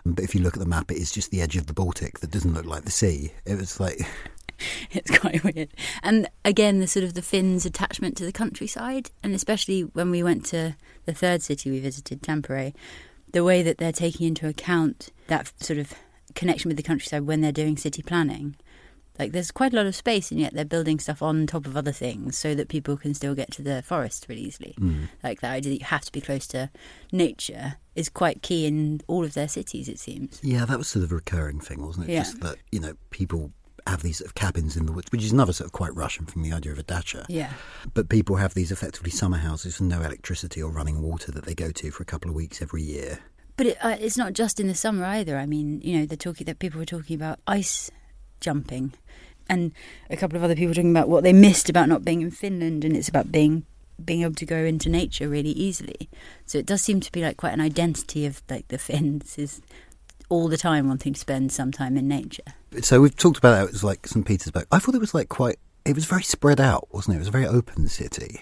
But 0.04 0.24
if 0.24 0.34
you 0.34 0.40
look 0.40 0.54
at 0.54 0.60
the 0.60 0.66
map, 0.66 0.90
it 0.90 0.96
is 0.96 1.12
just 1.12 1.30
the 1.30 1.40
edge 1.40 1.56
of 1.56 1.66
the 1.66 1.72
Baltic 1.72 2.18
that 2.20 2.30
doesn't 2.30 2.54
look 2.54 2.66
like 2.66 2.84
the 2.84 2.90
sea. 2.90 3.32
It 3.46 3.56
was 3.56 3.78
like, 3.78 4.00
It's 4.90 5.16
quite 5.18 5.42
weird. 5.42 5.68
And 6.02 6.28
again, 6.44 6.80
the 6.80 6.86
sort 6.86 7.04
of 7.04 7.14
the 7.14 7.22
Finns' 7.22 7.64
attachment 7.64 8.16
to 8.18 8.24
the 8.24 8.32
countryside, 8.32 9.10
and 9.22 9.34
especially 9.34 9.82
when 9.82 10.10
we 10.10 10.22
went 10.22 10.44
to 10.46 10.76
the 11.06 11.14
third 11.14 11.42
city 11.42 11.70
we 11.70 11.80
visited, 11.80 12.22
Tampere, 12.22 12.74
the 13.32 13.44
way 13.44 13.62
that 13.62 13.78
they're 13.78 13.92
taking 13.92 14.26
into 14.26 14.46
account 14.46 15.10
that 15.28 15.52
sort 15.60 15.78
of 15.78 15.94
connection 16.34 16.68
with 16.68 16.76
the 16.76 16.82
countryside 16.82 17.22
when 17.22 17.40
they're 17.40 17.52
doing 17.52 17.76
city 17.76 18.02
planning. 18.02 18.56
Like 19.18 19.32
there's 19.32 19.50
quite 19.50 19.72
a 19.72 19.76
lot 19.76 19.86
of 19.86 19.94
space, 19.94 20.30
and 20.30 20.40
yet 20.40 20.54
they're 20.54 20.64
building 20.64 20.98
stuff 20.98 21.22
on 21.22 21.46
top 21.46 21.66
of 21.66 21.76
other 21.76 21.92
things 21.92 22.36
so 22.36 22.54
that 22.54 22.68
people 22.68 22.96
can 22.96 23.12
still 23.14 23.34
get 23.34 23.50
to 23.52 23.62
the 23.62 23.82
forest 23.82 24.26
really 24.28 24.40
easily. 24.40 24.74
Mm. 24.80 25.08
Like 25.22 25.40
that 25.42 25.52
idea 25.52 25.72
that 25.72 25.80
you 25.80 25.86
have 25.86 26.04
to 26.06 26.12
be 26.12 26.20
close 26.20 26.46
to 26.48 26.70
nature 27.12 27.76
is 27.94 28.08
quite 28.08 28.42
key 28.42 28.66
in 28.66 29.02
all 29.06 29.22
of 29.22 29.34
their 29.34 29.48
cities, 29.48 29.88
it 29.88 29.98
seems. 29.98 30.40
yeah, 30.42 30.64
that 30.64 30.78
was 30.78 30.88
sort 30.88 31.04
of 31.04 31.12
a 31.12 31.16
recurring 31.16 31.60
thing, 31.60 31.84
wasn't 31.84 32.08
it? 32.08 32.12
Yeah. 32.12 32.20
Just 32.20 32.40
that 32.40 32.56
you 32.70 32.80
know 32.80 32.94
people 33.10 33.52
have 33.86 34.02
these 34.02 34.18
sort 34.18 34.28
of 34.28 34.34
cabins 34.34 34.76
in 34.76 34.86
the 34.86 34.92
woods, 34.92 35.10
which 35.10 35.24
is 35.24 35.32
another 35.32 35.52
sort 35.52 35.66
of 35.66 35.72
quite 35.72 35.94
Russian 35.94 36.26
from 36.26 36.42
the 36.42 36.52
idea 36.52 36.72
of 36.72 36.78
a 36.78 36.82
dacha. 36.82 37.26
Yeah. 37.28 37.52
But 37.94 38.08
people 38.08 38.36
have 38.36 38.54
these 38.54 38.70
effectively 38.70 39.10
summer 39.10 39.38
houses 39.38 39.78
with 39.78 39.88
no 39.88 40.02
electricity 40.02 40.62
or 40.62 40.70
running 40.70 41.02
water 41.02 41.32
that 41.32 41.44
they 41.44 41.54
go 41.54 41.70
to 41.70 41.90
for 41.90 42.02
a 42.02 42.06
couple 42.06 42.30
of 42.30 42.36
weeks 42.36 42.62
every 42.62 42.82
year. 42.82 43.18
But 43.56 43.66
it, 43.66 43.78
uh, 43.84 43.96
it's 44.00 44.16
not 44.16 44.32
just 44.32 44.60
in 44.60 44.68
the 44.68 44.74
summer 44.74 45.04
either. 45.04 45.36
I 45.36 45.46
mean, 45.46 45.80
you 45.82 45.98
know, 45.98 46.06
they're 46.06 46.16
talking 46.16 46.44
that 46.46 46.58
people 46.58 46.78
were 46.78 46.86
talking 46.86 47.16
about 47.16 47.38
ice 47.46 47.90
jumping 48.40 48.92
and 49.48 49.72
a 50.10 50.16
couple 50.16 50.36
of 50.36 50.42
other 50.42 50.56
people 50.56 50.74
talking 50.74 50.90
about 50.90 51.08
what 51.08 51.24
they 51.24 51.32
missed 51.32 51.68
about 51.68 51.88
not 51.88 52.04
being 52.04 52.22
in 52.22 52.30
Finland, 52.30 52.84
and 52.84 52.96
it's 52.96 53.08
about 53.08 53.30
being 53.32 53.64
being 54.02 54.22
able 54.22 54.34
to 54.34 54.46
go 54.46 54.56
into 54.56 54.88
nature 54.88 55.28
really 55.28 55.50
easily. 55.50 56.08
So 56.44 56.58
it 56.58 56.66
does 56.66 56.82
seem 56.82 57.00
to 57.00 57.12
be 57.12 57.22
like 57.22 57.36
quite 57.36 57.52
an 57.52 57.60
identity 57.60 58.26
of 58.26 58.42
like 58.48 58.68
the 58.68 58.78
Finns 58.86 59.38
is 59.38 59.60
all 60.28 60.48
the 60.48 60.56
time 60.56 60.88
wanting 60.88 61.12
to 61.12 61.20
spend 61.20 61.52
some 61.52 61.70
time 61.70 61.96
in 61.96 62.08
nature. 62.08 62.54
So 62.82 63.00
we've 63.00 63.14
talked 63.16 63.38
about 63.38 63.58
how 63.58 63.64
it 63.64 63.72
was 63.72 63.84
like 63.84 64.06
St 64.06 64.24
Petersburg. 64.26 64.66
I 64.72 64.78
thought 64.78 64.94
it 64.94 65.00
was 65.00 65.14
like 65.14 65.28
quite. 65.28 65.56
It 65.84 65.94
was 65.94 66.04
very 66.04 66.22
spread 66.22 66.60
out, 66.60 66.88
wasn't 66.92 67.14
it? 67.14 67.16
It 67.16 67.20
was 67.20 67.28
a 67.28 67.32
very 67.32 67.46
open 67.46 67.88
city. 67.88 68.40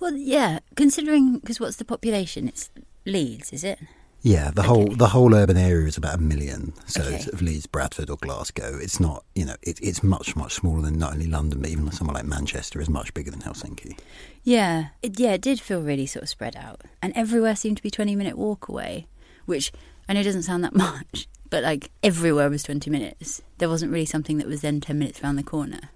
Well, 0.00 0.14
yeah, 0.14 0.58
considering 0.74 1.38
because 1.38 1.60
what's 1.60 1.76
the 1.76 1.84
population? 1.84 2.48
It's 2.48 2.70
Leeds, 3.06 3.52
is 3.52 3.62
it? 3.64 3.78
Yeah, 4.24 4.50
the 4.52 4.62
whole 4.62 4.84
Okay. 4.86 4.94
the 4.96 5.08
whole 5.08 5.34
urban 5.34 5.56
area 5.56 5.86
is 5.88 5.96
about 5.96 6.16
a 6.16 6.20
million. 6.22 6.72
So 6.86 7.02
Okay. 7.02 7.14
it's 7.16 7.26
of 7.28 7.40
Leeds, 7.42 7.66
Bradford, 7.66 8.08
or 8.10 8.16
Glasgow. 8.16 8.78
It's 8.80 9.00
not, 9.00 9.24
you 9.34 9.44
know, 9.44 9.56
it, 9.62 9.80
it's 9.82 10.02
much 10.02 10.36
much 10.36 10.54
smaller 10.54 10.82
than 10.82 10.98
not 10.98 11.12
only 11.14 11.26
London, 11.26 11.60
but 11.60 11.70
even 11.70 11.90
somewhere 11.92 12.14
like 12.14 12.24
Manchester 12.24 12.80
is 12.80 12.88
much 12.88 13.14
bigger 13.14 13.30
than 13.32 13.40
Helsinki. 13.40 13.98
Yeah, 14.44 14.88
it, 15.02 15.18
yeah, 15.18 15.32
it 15.32 15.40
did 15.40 15.60
feel 15.60 15.82
really 15.82 16.06
sort 16.06 16.22
of 16.24 16.28
spread 16.28 16.54
out, 16.56 16.82
and 17.00 17.12
everywhere 17.16 17.56
seemed 17.56 17.78
to 17.78 17.82
be 17.82 17.90
twenty 17.90 18.14
minute 18.16 18.36
walk 18.38 18.68
away, 18.68 19.06
which 19.46 19.72
I 20.08 20.12
know 20.12 20.22
doesn't 20.22 20.42
sound 20.44 20.62
that 20.64 20.74
much, 20.88 21.26
but 21.52 21.62
like 21.62 21.90
everywhere 22.02 22.48
was 22.48 22.62
twenty 22.62 22.88
minutes. 22.88 23.42
There 23.58 23.68
wasn't 23.68 23.92
really 23.92 24.06
something 24.06 24.38
that 24.38 24.46
was 24.46 24.62
then 24.62 24.80
ten 24.80 24.98
minutes 24.98 25.22
around 25.22 25.36
the 25.36 25.42
corner. 25.42 25.90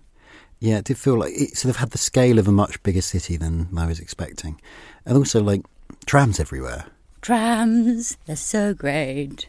Yeah, 0.61 0.77
it 0.77 0.85
did 0.85 0.99
feel 0.99 1.19
like 1.19 1.33
it 1.33 1.57
sort 1.57 1.71
of 1.71 1.77
had 1.77 1.93
the 1.93 1.99
scale 1.99 2.39
of 2.39 2.47
a 2.47 2.53
much 2.53 2.83
bigger 2.83 3.01
city 3.01 3.39
than 3.39 3.69
I 3.77 3.87
was 3.87 3.99
expecting, 3.99 4.61
and 5.07 5.17
also 5.17 5.43
like 5.43 5.63
trams 6.05 6.39
everywhere. 6.39 6.85
Trams, 7.23 8.19
they're 8.27 8.37
so 8.37 8.75
great. 8.75 9.49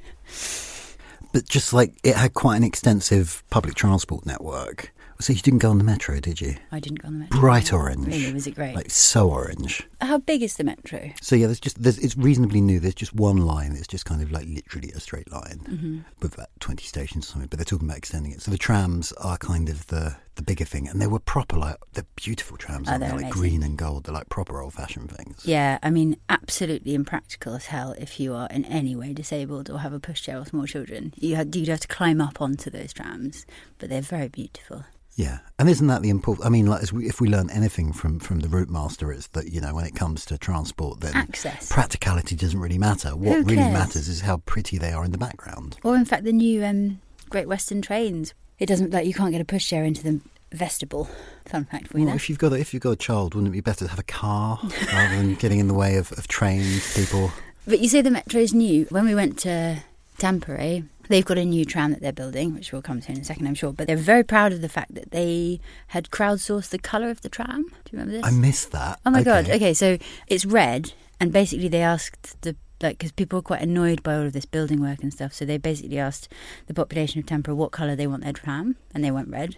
But 1.34 1.46
just 1.46 1.74
like 1.74 1.94
it 2.06 2.16
had 2.16 2.34
quite 2.34 2.56
an 2.56 2.64
extensive 2.64 3.44
public 3.50 3.76
transport 3.76 4.26
network. 4.26 4.94
So 5.20 5.34
you 5.34 5.40
didn't 5.40 5.60
go 5.60 5.72
on 5.72 5.78
the 5.80 5.84
metro, 5.84 6.20
did 6.20 6.40
you? 6.42 6.56
I 6.72 6.80
didn't 6.80 7.02
go 7.02 7.08
on 7.08 7.14
the 7.16 7.20
metro. 7.22 7.40
Bright 7.40 7.74
orange. 7.74 8.06
Really, 8.08 8.32
was 8.34 8.46
it 8.46 8.56
great? 8.56 8.76
Like 8.76 8.92
so 8.92 9.30
orange. 9.32 9.88
How 10.00 10.20
big 10.20 10.44
is 10.44 10.58
the 10.58 10.64
metro? 10.64 11.10
So 11.22 11.36
yeah, 11.36 11.48
there's 11.48 11.60
just 11.60 11.82
there's, 11.82 11.98
it's 11.98 12.16
reasonably 12.16 12.62
new. 12.62 12.80
There's 12.80 12.94
just 12.96 13.14
one 13.16 13.38
line. 13.38 13.72
It's 13.76 13.88
just 13.88 14.06
kind 14.06 14.22
of 14.22 14.32
like 14.32 14.46
literally 14.48 14.92
a 14.92 15.00
straight 15.00 15.32
line 15.32 15.60
Mm-hmm. 15.68 16.00
with 16.22 16.36
about 16.36 16.50
twenty 16.60 16.84
stations 16.86 17.26
or 17.26 17.32
something. 17.32 17.48
But 17.50 17.58
they're 17.58 17.66
talking 17.66 17.88
about 17.88 17.98
extending 17.98 18.32
it. 18.32 18.42
So 18.42 18.52
the 18.52 18.58
trams 18.60 19.12
are 19.14 19.38
kind 19.38 19.70
of 19.70 19.88
the 19.88 20.16
the 20.36 20.44
bigger 20.44 20.66
thing, 20.66 20.88
and 20.88 21.02
they 21.02 21.08
were 21.08 21.18
proper 21.20 21.58
like 21.58 21.78
they're 21.94 22.06
beautiful 22.16 22.58
trams. 22.58 22.88
Oh, 22.88 22.92
aren't 22.92 23.02
they? 23.02 23.08
they're 23.08 23.16
like 23.16 23.26
amazing. 23.26 23.42
green 23.42 23.64
and 23.64 23.76
gold. 23.78 24.04
They're 24.04 24.14
like 24.14 24.30
proper 24.30 24.62
old 24.62 24.74
fashioned 24.76 25.12
things. 25.12 25.42
Yeah, 25.46 25.80
I 25.82 25.90
mean, 25.90 26.18
absolutely 26.30 26.94
impractical 26.94 27.56
as 27.56 27.66
hell 27.66 27.96
if 27.98 28.20
you 28.20 28.36
are 28.36 28.48
in 28.52 28.66
any 28.66 28.96
way 28.96 29.14
disabled 29.14 29.72
or 29.72 29.80
have 29.80 29.94
a 29.94 30.00
pushchair 30.00 30.40
or 30.40 30.46
small 30.46 30.68
children. 30.68 31.12
You 31.18 31.36
had, 31.38 31.56
you'd 31.56 31.70
have 31.70 31.80
to 31.80 31.88
climb 31.88 32.22
up 32.22 32.40
onto 32.40 32.70
those 32.70 32.94
trams, 32.94 33.48
but 33.80 33.90
they're 33.90 34.02
very 34.02 34.28
beautiful. 34.28 34.86
Yeah, 35.18 35.40
and 35.58 35.68
isn't 35.68 35.88
that 35.88 36.04
the 36.04 36.12
important? 36.12 36.46
I 36.46 36.50
mean, 36.50 36.68
like 36.68 36.84
as 36.84 36.94
we, 36.94 37.08
if 37.08 37.20
we 37.20 37.28
learn 37.28 37.50
anything 37.50 37.92
from 37.92 38.20
from 38.20 38.40
the 38.40 38.48
Routemaster, 38.48 39.14
it's 39.14 39.26
that 39.30 39.52
you 39.52 39.60
know 39.60 39.74
when 39.74 39.84
it 39.84 39.96
comes 39.96 40.26
to 40.26 40.38
transport, 40.38 41.00
then 41.00 41.16
Access. 41.16 41.72
practicality 41.72 42.36
doesn't 42.36 42.60
really 42.60 42.78
matter. 42.78 43.16
What 43.16 43.44
really 43.44 43.56
matters 43.58 44.08
is 44.08 44.22
how 44.22 44.38
pretty 44.46 44.78
they 44.78 44.92
are 44.92 45.04
in 45.04 45.12
the 45.12 45.18
background. 45.18 45.78
Or 45.84 45.96
in 45.96 46.06
fact, 46.06 46.24
the 46.24 46.32
new 46.32 46.64
um, 46.64 47.02
Great 47.30 47.48
Western 47.48 47.82
trains. 47.82 48.36
It 48.60 48.68
doesn't 48.68 48.92
like 48.92 49.08
you 49.08 49.14
can't 49.14 49.32
get 49.32 49.42
a 49.42 49.46
pushchair 49.46 49.86
into 49.88 50.04
the 50.04 50.22
vestibule. 50.52 51.10
Fun 51.48 51.66
fact 51.66 51.88
for 51.88 51.98
you 51.98 52.06
Well, 52.06 52.16
if 52.16 52.30
you've 52.30 52.38
got 52.38 52.54
a, 52.54 52.60
if 52.60 52.72
you've 52.72 52.84
got 52.84 52.92
a 52.92 52.96
child, 52.96 53.34
wouldn't 53.34 53.52
it 53.52 53.58
be 53.58 53.62
better 53.62 53.86
to 53.86 53.90
have 53.90 54.00
a 54.00 54.04
car 54.04 54.60
rather 54.94 55.16
than 55.16 55.34
getting 55.34 55.58
in 55.60 55.68
the 55.68 55.74
way 55.74 55.98
of, 55.98 56.12
of 56.12 56.28
trains, 56.28 56.94
people? 56.96 57.32
But 57.66 57.80
you 57.80 57.90
say 57.90 58.02
the 58.02 58.12
metro's 58.12 58.54
new. 58.54 58.86
When 58.90 59.06
we 59.06 59.16
went 59.16 59.40
to 59.40 59.84
Tampere, 60.18 60.60
eh? 60.60 60.82
they've 61.10 61.26
got 61.26 61.38
a 61.38 61.46
new 61.46 61.66
tram 61.66 61.92
that 61.92 62.02
they're 62.02 62.12
building, 62.12 62.54
which 62.54 62.72
we'll 62.72 62.82
come 62.82 63.02
to 63.02 63.12
in 63.12 63.20
a 63.20 63.24
second, 63.24 63.48
I'm 63.48 63.56
sure. 63.56 63.74
But 63.74 63.88
they're 63.88 63.98
very 63.98 64.24
proud 64.24 64.52
of 64.52 64.62
the 64.62 64.70
fact 64.70 64.94
that 64.96 65.12
they 65.12 65.60
had 65.88 66.10
crowdsourced 66.10 66.70
the 66.70 66.80
colour 66.80 67.10
of 67.10 67.22
the 67.22 67.30
tram. 67.30 67.64
Do 67.64 67.92
you 67.92 68.00
remember 68.00 68.14
this? 68.14 68.26
I 68.26 68.32
missed 68.32 68.72
that. 68.72 69.00
Oh 69.06 69.12
my 69.12 69.24
god. 69.24 69.50
Okay, 69.50 69.74
so 69.74 69.98
it's 70.28 70.46
red, 70.46 70.94
and 71.20 71.32
basically 71.32 71.68
they 71.68 71.82
asked 71.82 72.42
the 72.42 72.56
like 72.82 72.98
because 72.98 73.12
people 73.12 73.38
were 73.38 73.44
quite 73.44 73.62
annoyed 73.62 74.04
by 74.04 74.16
all 74.16 74.26
of 74.26 74.34
this 74.34 74.46
building 74.46 74.82
work 74.82 75.02
and 75.02 75.12
stuff, 75.12 75.34
so 75.34 75.46
they 75.46 75.58
basically 75.58 76.00
asked 76.00 76.32
the 76.68 76.74
population 76.74 77.20
of 77.20 77.26
Tampere 77.26 77.56
what 77.56 77.72
colour 77.72 77.96
they 77.96 78.08
want 78.08 78.24
their 78.24 78.34
tram, 78.34 78.76
and 78.94 79.04
they 79.04 79.12
went 79.12 79.30
red. 79.30 79.58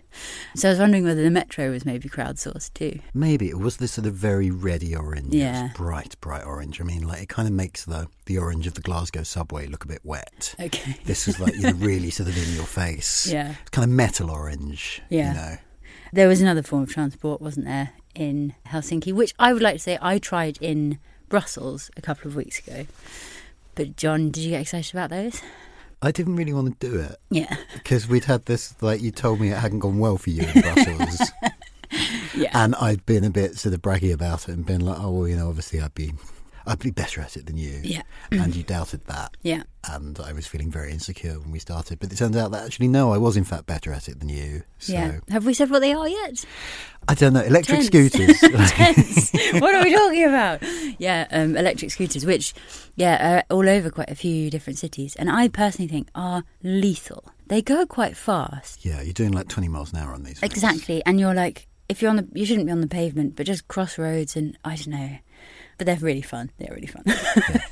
So 0.55 0.69
I 0.69 0.71
was 0.71 0.79
wondering 0.79 1.03
whether 1.03 1.23
the 1.23 1.29
metro 1.29 1.71
was 1.71 1.85
maybe 1.85 2.09
crowdsourced 2.09 2.73
too. 2.73 2.99
Maybe 3.13 3.49
it 3.49 3.59
was 3.59 3.77
this 3.77 3.93
sort 3.93 4.07
of 4.07 4.13
very 4.13 4.51
reddy 4.51 4.95
orange. 4.95 5.33
Yeah. 5.33 5.69
bright, 5.75 6.19
bright 6.21 6.45
orange. 6.45 6.79
I 6.79 6.83
mean, 6.83 7.07
like 7.07 7.23
it 7.23 7.29
kind 7.29 7.47
of 7.47 7.53
makes 7.53 7.85
the 7.85 8.07
the 8.25 8.37
orange 8.37 8.67
of 8.67 8.75
the 8.75 8.81
Glasgow 8.81 9.23
subway 9.23 9.65
look 9.67 9.83
a 9.83 9.87
bit 9.87 10.01
wet. 10.03 10.55
Okay. 10.59 10.97
This 11.05 11.27
is 11.27 11.39
like 11.39 11.55
you 11.55 11.61
know 11.61 11.71
really 11.77 12.11
sort 12.11 12.29
of 12.29 12.37
in 12.37 12.55
your 12.55 12.65
face. 12.65 13.27
Yeah. 13.27 13.55
It's 13.61 13.71
kind 13.71 13.83
of 13.83 13.89
metal 13.95 14.29
orange. 14.29 15.01
Yeah. 15.09 15.29
You 15.29 15.37
know. 15.39 15.57
There 16.11 16.27
was 16.27 16.41
another 16.41 16.63
form 16.63 16.83
of 16.83 16.89
transport, 16.89 17.41
wasn't 17.41 17.65
there, 17.65 17.91
in 18.15 18.55
Helsinki, 18.67 19.13
which 19.13 19.33
I 19.37 19.53
would 19.53 19.61
like 19.61 19.75
to 19.75 19.79
say 19.79 19.97
I 20.01 20.17
tried 20.17 20.57
in 20.61 20.99
Brussels 21.29 21.89
a 21.95 22.01
couple 22.01 22.27
of 22.29 22.35
weeks 22.35 22.59
ago. 22.59 22.85
But 23.75 23.95
John, 23.95 24.31
did 24.31 24.41
you 24.43 24.49
get 24.49 24.61
excited 24.61 24.93
about 24.93 25.09
those? 25.09 25.41
I 26.01 26.11
didn't 26.11 26.35
really 26.37 26.53
want 26.53 26.79
to 26.79 26.89
do 26.89 26.99
it 26.99 27.15
Yeah. 27.29 27.55
because 27.73 28.07
we'd 28.07 28.25
had 28.25 28.45
this 28.45 28.73
like 28.81 29.01
you 29.01 29.11
told 29.11 29.39
me 29.39 29.49
it 29.49 29.57
hadn't 29.57 29.79
gone 29.79 29.99
well 29.99 30.17
for 30.17 30.29
you 30.29 30.43
in 30.43 30.61
Brussels. 30.61 31.31
Yeah. 32.35 32.51
And 32.53 32.75
I'd 32.75 33.03
been 33.07 33.23
a 33.23 33.31
bit 33.31 33.57
sort 33.57 33.73
of 33.73 33.81
braggy 33.81 34.13
about 34.13 34.47
it 34.47 34.53
and 34.53 34.63
been 34.65 34.81
like, 34.85 34.99
oh 34.99 35.09
well, 35.11 35.27
you 35.27 35.35
know, 35.35 35.49
obviously 35.49 35.81
I'd 35.81 35.95
be, 35.95 36.13
I'd 36.69 36.79
be 36.79 36.91
better 36.91 37.19
at 37.21 37.35
it 37.35 37.45
than 37.47 37.57
you. 37.57 37.79
Yeah. 37.83 38.03
And 38.31 38.55
you 38.55 38.63
doubted 38.63 39.05
that. 39.07 39.35
Yeah. 39.41 39.63
And 39.89 40.19
I 40.19 40.33
was 40.33 40.45
feeling 40.45 40.69
very 40.69 40.91
insecure 40.91 41.39
when 41.39 41.51
we 41.51 41.59
started. 41.59 41.99
But 41.99 42.11
it 42.11 42.17
turns 42.17 42.35
out 42.35 42.51
that 42.51 42.65
actually 42.65 42.89
no, 42.89 43.11
I 43.13 43.17
was 43.17 43.37
in 43.37 43.45
fact 43.45 43.65
better 43.65 43.91
at 43.93 44.07
it 44.09 44.19
than 44.19 44.27
you. 44.29 44.63
So 44.77 44.93
Yeah. 44.93 45.19
Have 45.29 45.45
we 45.45 45.53
said 45.53 45.69
what 45.71 45.79
they 45.79 45.93
are 45.93 46.07
yet? 46.07 46.45
I 47.07 47.13
don't 47.15 47.33
know. 47.33 47.41
Electric 47.41 47.77
Tense. 47.79 47.87
scooters. 48.11 48.39
Tense. 48.71 49.31
what 49.53 49.73
are 49.73 49.83
we 49.83 49.93
talking 49.95 50.25
about? 50.25 50.61
Yeah, 50.99 51.27
um, 51.31 51.55
electric 51.55 51.91
scooters, 51.91 52.25
which, 52.25 52.53
yeah, 52.97 53.37
are 53.39 53.43
all 53.55 53.67
over 53.67 53.89
quite 53.89 54.09
a 54.11 54.15
few 54.15 54.49
different 54.51 54.77
cities, 54.77 55.15
and 55.15 55.31
I 55.31 55.47
personally 55.47 55.87
think 55.87 56.09
are 56.13 56.43
lethal. 56.61 57.23
They 57.47 57.61
go 57.61 57.85
quite 57.85 58.15
fast. 58.17 58.85
yeah, 58.85 59.01
you're 59.01 59.13
doing 59.13 59.31
like 59.31 59.47
20 59.47 59.69
miles 59.69 59.93
an 59.93 59.99
hour 59.99 60.13
on 60.13 60.23
these. 60.23 60.39
things. 60.39 60.51
Exactly, 60.51 61.01
and 61.05 61.19
you're 61.19 61.33
like, 61.33 61.67
if 61.87 62.01
you're 62.01 62.09
on 62.11 62.17
the, 62.17 62.27
you 62.33 62.45
shouldn't 62.45 62.67
be 62.67 62.71
on 62.71 62.81
the 62.81 62.87
pavement, 62.87 63.35
but 63.37 63.45
just 63.47 63.67
crossroads 63.69 64.35
and 64.35 64.57
I 64.65 64.75
don't 64.75 64.87
know. 64.89 65.17
But 65.79 65.85
they're 65.87 65.95
really 65.95 66.21
fun. 66.21 66.51
They're 66.59 66.75
really 66.75 66.87
fun. 66.87 67.03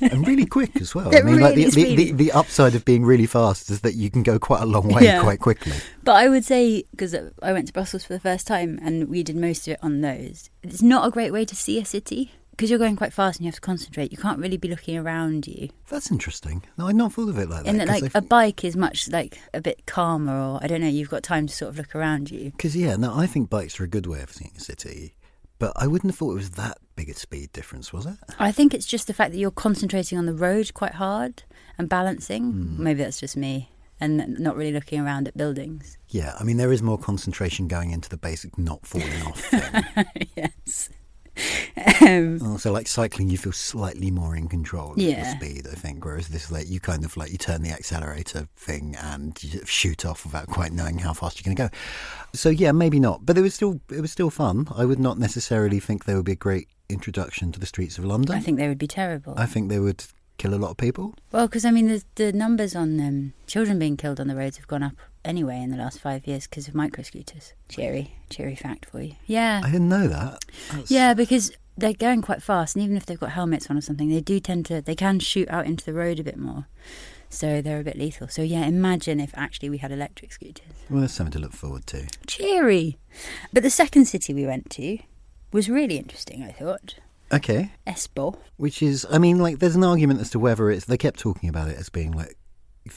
and 0.00 0.26
really 0.26 0.46
quick 0.46 0.74
as 0.80 0.94
well. 0.94 1.10
They're 1.10 1.20
I 1.20 1.30
mean, 1.30 1.40
like 1.40 1.54
really 1.54 1.70
the, 1.70 1.84
the, 1.84 1.94
the, 1.94 2.12
the 2.12 2.32
upside 2.32 2.74
of 2.74 2.84
being 2.84 3.04
really 3.04 3.26
fast 3.26 3.70
is 3.70 3.82
that 3.82 3.94
you 3.94 4.10
can 4.10 4.22
go 4.22 4.38
quite 4.38 4.62
a 4.62 4.66
long 4.66 4.88
way 4.88 5.04
Yeah. 5.04 5.22
quite 5.22 5.40
quickly. 5.40 5.74
But 6.04 6.16
I 6.16 6.28
would 6.28 6.44
say 6.44 6.84
because 6.90 7.14
I 7.42 7.52
went 7.52 7.66
to 7.66 7.72
Brussels 7.72 8.04
for 8.04 8.14
the 8.14 8.20
first 8.20 8.46
time 8.46 8.80
and 8.82 9.08
we 9.08 9.22
did 9.22 9.36
most 9.36 9.68
of 9.68 9.74
it 9.74 9.80
on 9.82 10.00
those. 10.00 10.48
It's 10.62 10.82
not 10.82 11.06
a 11.06 11.10
great 11.10 11.32
way 11.32 11.44
to 11.44 11.54
see 11.54 11.78
a 11.78 11.84
city 11.84 12.32
because 12.52 12.70
you're 12.70 12.78
going 12.78 12.96
quite 12.96 13.12
fast 13.12 13.38
and 13.38 13.44
you 13.44 13.48
have 13.48 13.54
to 13.56 13.60
concentrate. 13.60 14.10
You 14.10 14.18
can't 14.18 14.38
really 14.40 14.56
be 14.56 14.68
looking 14.68 14.96
around 14.98 15.46
you. 15.46 15.68
That's 15.88 16.10
interesting. 16.10 16.64
No, 16.76 16.88
I'd 16.88 16.96
not 16.96 17.12
thought 17.12 17.28
of 17.28 17.38
it 17.38 17.48
like 17.48 17.64
that. 17.64 17.68
And 17.70 17.78
that, 17.80 17.88
like 17.88 18.10
a 18.14 18.20
bike 18.22 18.64
is 18.64 18.74
much 18.74 19.08
like 19.10 19.38
a 19.54 19.60
bit 19.60 19.86
calmer, 19.86 20.32
or 20.36 20.58
I 20.60 20.66
don't 20.66 20.80
know. 20.80 20.88
You've 20.88 21.10
got 21.10 21.22
time 21.22 21.46
to 21.46 21.54
sort 21.54 21.68
of 21.68 21.76
look 21.78 21.94
around 21.94 22.30
you. 22.30 22.52
Because 22.52 22.74
yeah, 22.74 22.96
no, 22.96 23.14
I 23.14 23.26
think 23.26 23.48
bikes 23.50 23.78
are 23.78 23.84
a 23.84 23.88
good 23.88 24.06
way 24.06 24.22
of 24.22 24.32
seeing 24.32 24.50
a 24.56 24.60
city, 24.60 25.14
but 25.58 25.72
I 25.76 25.86
wouldn't 25.86 26.12
have 26.12 26.18
thought 26.18 26.32
it 26.32 26.36
was 26.36 26.50
that 26.50 26.78
big 26.96 27.08
a 27.08 27.14
speed 27.14 27.52
difference, 27.52 27.92
was 27.92 28.06
it? 28.06 28.16
I 28.38 28.52
think 28.52 28.74
it's 28.74 28.86
just 28.86 29.06
the 29.06 29.14
fact 29.14 29.32
that 29.32 29.38
you're 29.38 29.50
concentrating 29.50 30.18
on 30.18 30.26
the 30.26 30.34
road 30.34 30.72
quite 30.74 30.94
hard 30.94 31.42
and 31.76 31.88
balancing. 31.88 32.52
Hmm. 32.52 32.82
Maybe 32.82 33.02
that's 33.02 33.20
just 33.20 33.36
me, 33.36 33.70
and 34.00 34.38
not 34.38 34.56
really 34.56 34.72
looking 34.72 35.00
around 35.00 35.28
at 35.28 35.36
buildings. 35.36 35.98
Yeah, 36.08 36.34
I 36.38 36.44
mean 36.44 36.56
there 36.56 36.72
is 36.72 36.82
more 36.82 36.98
concentration 36.98 37.68
going 37.68 37.90
into 37.90 38.08
the 38.08 38.16
basic 38.16 38.58
not 38.58 38.86
falling 38.86 39.22
off 39.22 39.40
thing. 39.40 40.26
yes. 40.36 40.90
Um, 42.00 42.40
also, 42.42 42.72
like 42.72 42.88
cycling, 42.88 43.28
you 43.30 43.38
feel 43.38 43.52
slightly 43.52 44.10
more 44.10 44.34
in 44.36 44.48
control 44.48 44.92
of 44.92 44.98
Yeah. 44.98 45.22
the 45.24 45.30
speed, 45.30 45.66
I 45.70 45.74
think. 45.74 46.04
Whereas 46.04 46.28
this, 46.28 46.50
like, 46.50 46.68
you 46.68 46.80
kind 46.80 47.04
of 47.04 47.16
like 47.16 47.30
you 47.30 47.38
turn 47.38 47.62
the 47.62 47.70
accelerator 47.70 48.48
thing 48.56 48.96
and 49.00 49.40
you 49.42 49.60
shoot 49.64 50.04
off 50.04 50.24
without 50.24 50.46
quite 50.48 50.72
knowing 50.72 50.98
how 50.98 51.12
fast 51.12 51.38
you're 51.44 51.54
going 51.54 51.68
to 51.70 51.74
go. 51.74 51.78
So 52.34 52.48
yeah, 52.48 52.72
maybe 52.72 53.00
not, 53.00 53.24
but 53.24 53.38
it 53.38 53.42
was 53.42 53.54
still 53.54 53.80
it 53.90 54.00
was 54.00 54.12
still 54.12 54.30
fun. 54.30 54.68
I 54.76 54.84
would 54.84 54.98
not 55.00 55.18
necessarily 55.18 55.80
think 55.80 56.04
they 56.04 56.14
would 56.14 56.24
be 56.24 56.32
a 56.32 56.36
great 56.36 56.68
introduction 56.88 57.52
to 57.52 57.60
the 57.60 57.66
streets 57.66 57.98
of 57.98 58.04
London. 58.04 58.34
I 58.34 58.40
think 58.40 58.58
they 58.58 58.68
would 58.68 58.78
be 58.78 58.86
terrible. 58.86 59.34
I 59.36 59.46
think 59.46 59.68
they 59.68 59.78
would 59.78 60.04
kill 60.38 60.54
a 60.54 60.56
lot 60.56 60.70
of 60.70 60.76
people. 60.76 61.14
Well, 61.32 61.46
because 61.46 61.64
I 61.64 61.70
mean, 61.70 61.88
the 61.88 62.02
the 62.14 62.32
numbers 62.32 62.74
on 62.74 62.98
um, 63.00 63.32
children 63.46 63.78
being 63.78 63.96
killed 63.96 64.18
on 64.20 64.28
the 64.28 64.36
roads 64.36 64.56
have 64.56 64.66
gone 64.66 64.82
up 64.82 64.94
anyway 65.24 65.60
in 65.60 65.70
the 65.70 65.76
last 65.76 66.00
five 66.00 66.26
years 66.26 66.46
because 66.46 66.68
of 66.68 66.74
microscooters. 66.74 67.52
Cheery, 67.68 68.14
cheery 68.30 68.56
fact 68.56 68.86
for 68.86 69.00
you. 69.02 69.14
Yeah, 69.26 69.60
I 69.62 69.70
didn't 69.70 69.88
know 69.88 70.08
that. 70.08 70.44
That's- 70.70 70.90
yeah, 70.90 71.12
because 71.14 71.52
they're 71.76 71.92
going 71.92 72.22
quite 72.22 72.42
fast, 72.42 72.74
and 72.74 72.84
even 72.84 72.96
if 72.96 73.06
they've 73.06 73.20
got 73.20 73.30
helmets 73.32 73.68
on 73.70 73.76
or 73.76 73.80
something, 73.82 74.08
they 74.08 74.20
do 74.20 74.40
tend 74.40 74.66
to 74.66 74.80
they 74.80 74.94
can 74.94 75.18
shoot 75.20 75.48
out 75.50 75.66
into 75.66 75.84
the 75.84 75.92
road 75.92 76.18
a 76.18 76.24
bit 76.24 76.38
more. 76.38 76.66
So 77.30 77.60
they're 77.60 77.80
a 77.80 77.84
bit 77.84 77.98
lethal. 77.98 78.28
So 78.28 78.40
yeah, 78.40 78.64
imagine 78.64 79.20
if 79.20 79.32
actually 79.36 79.68
we 79.68 79.78
had 79.78 79.92
electric 79.92 80.32
scooters. 80.32 80.64
Well, 80.88 81.02
that's 81.02 81.12
something 81.12 81.32
to 81.32 81.38
look 81.38 81.52
forward 81.52 81.86
to. 81.88 82.06
Cheery. 82.26 82.98
But 83.52 83.62
the 83.62 83.70
second 83.70 84.06
city 84.06 84.32
we 84.32 84.46
went 84.46 84.70
to 84.70 84.98
was 85.52 85.68
really 85.68 85.98
interesting. 85.98 86.42
I 86.42 86.52
thought 86.52 86.94
Okay. 87.32 87.72
Espoo. 87.86 88.36
Which 88.56 88.82
is, 88.82 89.06
I 89.10 89.18
mean, 89.18 89.38
like, 89.38 89.58
there's 89.58 89.76
an 89.76 89.84
argument 89.84 90.20
as 90.20 90.30
to 90.30 90.38
whether 90.38 90.70
it's. 90.70 90.86
They 90.86 90.96
kept 90.96 91.18
talking 91.20 91.48
about 91.48 91.68
it 91.68 91.76
as 91.78 91.88
being 91.88 92.12
like 92.12 92.36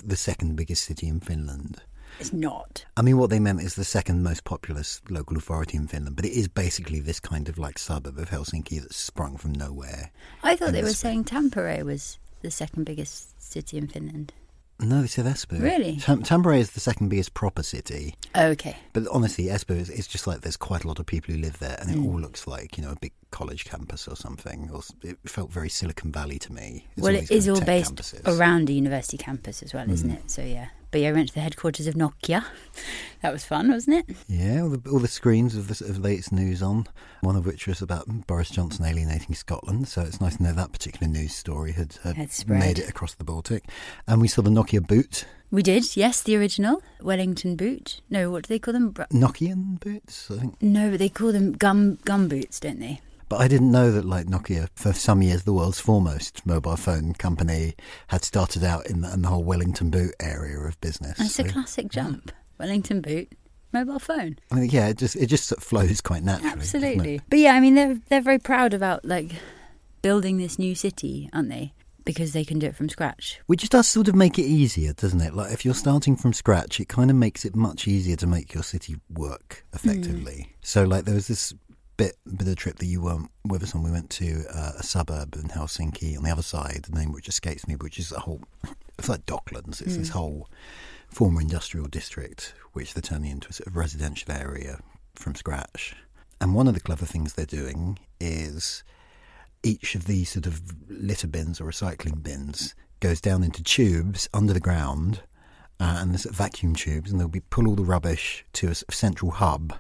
the 0.03 0.15
second 0.15 0.55
biggest 0.55 0.83
city 0.85 1.07
in 1.07 1.19
Finland. 1.19 1.81
It's 2.19 2.33
not. 2.33 2.85
I 2.97 3.01
mean, 3.01 3.17
what 3.17 3.29
they 3.29 3.39
meant 3.39 3.61
is 3.61 3.75
the 3.75 3.83
second 3.85 4.21
most 4.23 4.43
populous 4.43 5.01
local 5.09 5.37
authority 5.37 5.77
in 5.77 5.87
Finland, 5.87 6.15
but 6.15 6.25
it 6.25 6.33
is 6.33 6.47
basically 6.47 6.99
this 6.99 7.19
kind 7.19 7.47
of 7.49 7.57
like 7.57 7.79
suburb 7.79 8.17
of 8.17 8.29
Helsinki 8.29 8.81
that's 8.81 8.97
sprung 8.97 9.37
from 9.37 9.53
nowhere. 9.53 10.11
I 10.43 10.55
thought 10.55 10.73
they 10.73 10.83
were 10.83 10.89
saying 10.93 11.23
Tampere 11.25 11.83
was 11.83 12.19
the 12.41 12.51
second 12.51 12.83
biggest 12.85 13.41
city 13.41 13.77
in 13.77 13.87
Finland. 13.87 14.33
No, 14.79 15.01
they 15.01 15.07
said 15.07 15.25
Espoo. 15.25 15.61
Really? 15.61 15.97
Tam- 15.97 16.23
Tampere 16.23 16.57
is 16.59 16.71
the 16.71 16.79
second 16.79 17.09
biggest 17.09 17.33
proper 17.33 17.63
city. 17.63 18.15
Okay. 18.35 18.75
But 18.93 19.07
honestly, 19.11 19.45
Espoo 19.45 19.77
is 19.79 19.89
it's 19.89 20.07
just 20.07 20.25
like 20.27 20.41
there's 20.41 20.57
quite 20.57 20.83
a 20.83 20.87
lot 20.87 20.99
of 20.99 21.05
people 21.05 21.33
who 21.33 21.39
live 21.41 21.59
there, 21.59 21.77
and 21.79 21.89
it 21.91 21.97
Mm. 21.97 22.05
all 22.07 22.19
looks 22.19 22.45
like 22.47 22.77
you 22.77 22.83
know 22.83 22.91
a 22.91 22.95
big 22.99 23.13
college 23.31 23.65
campus 23.65 24.07
or 24.07 24.15
something. 24.15 24.69
Or 24.73 24.81
it 25.01 25.17
felt 25.25 25.51
very 25.51 25.69
Silicon 25.69 26.11
Valley 26.11 26.37
to 26.39 26.53
me. 26.53 26.85
It's 26.95 27.03
well, 27.03 27.15
it 27.15 27.31
is 27.31 27.47
all 27.49 27.61
based 27.61 27.95
campuses. 27.95 28.27
around 28.27 28.69
a 28.69 28.73
university 28.73 29.17
campus 29.17 29.63
as 29.63 29.73
well, 29.73 29.89
isn't 29.89 30.09
Mm. 30.09 30.17
it? 30.17 30.29
So 30.31 30.41
yeah. 30.43 30.67
But 30.91 30.99
yeah, 31.01 31.09
I 31.09 31.13
went 31.13 31.29
to 31.29 31.33
the 31.35 31.39
headquarters 31.39 31.87
of 31.87 31.95
Nokia. 31.95 32.43
That 33.21 33.31
was 33.31 33.45
fun, 33.45 33.69
wasn't 33.69 33.97
it? 34.09 34.15
Yeah, 34.27 34.63
all 34.63 34.69
the, 34.69 34.89
all 34.89 34.97
the 34.97 35.07
screens 35.07 35.55
of 35.55 35.67
the 35.67 35.85
of 35.85 35.99
latest 35.99 36.31
news 36.31 36.63
on. 36.63 36.87
One 37.21 37.35
of 37.35 37.45
which 37.45 37.67
was 37.67 37.79
about 37.81 38.25
Boris 38.25 38.49
Johnson 38.49 38.83
alienating 38.83 39.35
Scotland. 39.35 39.87
So 39.87 40.01
it's 40.01 40.19
nice 40.19 40.37
to 40.37 40.43
know 40.43 40.53
that 40.53 40.71
particular 40.71 41.07
news 41.07 41.35
story 41.35 41.71
had, 41.73 41.97
had, 42.03 42.15
Had 42.17 42.47
made 42.47 42.79
it 42.79 42.89
across 42.89 43.13
the 43.13 43.23
Baltic. 43.23 43.65
And 44.07 44.19
we 44.21 44.27
saw 44.27 44.41
the 44.41 44.49
Nokia 44.49 44.85
boot, 44.85 45.25
We 45.51 45.61
did, 45.61 45.97
yes, 45.97 46.21
the 46.21 46.37
original 46.37 46.81
Wellington 47.01 47.55
boot. 47.57 47.99
No, 48.09 48.31
what 48.31 48.43
do 48.43 48.47
they 48.47 48.59
call 48.59 48.73
them? 48.73 48.91
Bra- 48.91 49.07
Nokian 49.11 49.79
boots, 49.81 50.31
I 50.31 50.37
think. 50.39 50.61
no, 50.61 50.89
but 50.89 50.99
they 50.99 51.09
call 51.09 51.31
them 51.33 51.51
gum 51.51 51.97
gum 52.05 52.27
boots, 52.29 52.59
don't 52.59 52.79
they? 52.79 53.01
But 53.27 53.41
I 53.41 53.47
didn't 53.47 53.71
know 53.71 53.91
that, 53.91 54.03
like 54.05 54.27
Nokia, 54.27 54.67
for 54.75 54.91
some 54.93 55.21
years, 55.21 55.43
the 55.43 55.53
world's 55.53 55.79
foremost 55.79 56.45
mobile 56.45 56.75
phone 56.75 57.13
company, 57.13 57.75
had 58.07 58.23
started 58.25 58.63
out 58.63 58.87
in 58.87 59.01
the, 59.01 59.13
in 59.13 59.21
the 59.21 59.29
whole 59.29 59.43
Wellington 59.43 59.89
boot 59.89 60.13
area 60.19 60.57
of 60.59 60.79
business. 60.81 61.17
And 61.17 61.27
it's 61.27 61.39
a 61.39 61.45
classic 61.45 61.89
jump. 61.89 62.31
Wellington 62.57 63.01
boot, 63.01 63.31
mobile 63.73 63.99
phone. 63.99 64.37
I 64.51 64.55
mean, 64.55 64.69
yeah, 64.69 64.87
it 64.89 64.97
just 64.97 65.15
it 65.15 65.27
just 65.27 65.45
sort 65.47 65.57
of 65.59 65.63
flows 65.63 65.99
quite 66.01 66.23
naturally. 66.23 66.53
Absolutely. 66.59 67.21
But 67.29 67.39
yeah, 67.39 67.53
I 67.55 67.59
mean 67.59 67.75
they're 67.75 67.99
they're 68.09 68.21
very 68.21 68.39
proud 68.39 68.73
about 68.73 69.03
like 69.05 69.31
building 70.01 70.37
this 70.37 70.59
new 70.59 70.75
city, 70.75 71.29
aren't 71.33 71.49
they? 71.49 71.73
Because 72.03 72.33
they 72.33 72.43
can 72.43 72.59
do 72.59 72.67
it 72.67 72.75
from 72.75 72.89
scratch. 72.89 73.39
Which 73.45 73.67
does 73.69 73.87
sort 73.87 74.07
of 74.07 74.15
make 74.15 74.39
it 74.39 74.43
easier, 74.45 74.93
doesn't 74.93 75.21
it? 75.21 75.33
Like 75.35 75.51
if 75.53 75.63
you're 75.63 75.73
starting 75.73 76.15
from 76.15 76.33
scratch, 76.33 76.79
it 76.79 76.87
kind 76.89 77.09
of 77.09 77.15
makes 77.15 77.45
it 77.45 77.55
much 77.55 77.87
easier 77.87 78.15
to 78.17 78.27
make 78.27 78.53
your 78.53 78.63
city 78.63 78.95
work 79.09 79.65
effectively. 79.73 80.55
So 80.61 80.83
like 80.83 81.05
there 81.05 81.15
was 81.15 81.27
this 81.27 81.53
bit 81.97 82.15
bit 82.37 82.47
of 82.47 82.55
trip 82.55 82.77
that 82.79 82.85
you 82.87 83.01
weren't 83.01 83.29
with 83.45 83.61
us 83.61 83.75
on. 83.75 83.83
We 83.83 83.91
went 83.91 84.09
to 84.11 84.43
uh, 84.53 84.71
a 84.79 84.83
suburb 84.83 85.35
in 85.35 85.49
Helsinki 85.49 86.17
on 86.17 86.23
the 86.23 86.31
other 86.31 86.41
side, 86.41 86.85
the 86.89 86.97
name 86.97 87.11
which 87.11 87.27
escapes 87.27 87.67
me, 87.67 87.75
which 87.75 87.99
is 87.99 88.11
a 88.11 88.19
whole. 88.19 88.41
It's 88.97 89.09
like 89.09 89.25
Docklands. 89.25 89.81
It's 89.81 89.97
this 89.97 90.09
Mm. 90.09 90.13
whole 90.13 90.49
former 91.09 91.41
industrial 91.41 91.87
district, 91.87 92.53
which 92.73 92.93
they're 92.93 93.01
turning 93.01 93.31
into 93.31 93.49
a 93.49 93.53
sort 93.53 93.67
of 93.67 93.75
residential 93.75 94.31
area 94.31 94.79
from 95.15 95.35
scratch. 95.35 95.95
And 96.39 96.55
one 96.55 96.67
of 96.67 96.73
the 96.73 96.79
clever 96.79 97.05
things 97.05 97.33
they're 97.33 97.45
doing 97.45 97.99
is 98.19 98.83
each 99.63 99.95
of 99.95 100.05
these 100.05 100.29
sort 100.29 100.45
of 100.47 100.61
litter 100.89 101.27
bins 101.27 101.61
or 101.61 101.65
recycling 101.65 102.21
bins 102.23 102.75
goes 102.99 103.21
down 103.21 103.43
into 103.43 103.63
tubes 103.63 104.27
under 104.33 104.53
the 104.53 104.59
ground, 104.59 105.21
uh, 105.79 105.97
and 105.99 106.11
there's 106.11 106.25
vacuum 106.25 106.75
tubes, 106.75 107.11
and 107.11 107.19
they'll 107.19 107.27
be 107.27 107.39
pull 107.39 107.67
all 107.67 107.75
the 107.75 107.83
rubbish 107.83 108.45
to 108.53 108.69
a 108.69 108.75
central 108.93 109.31
hub 109.31 109.73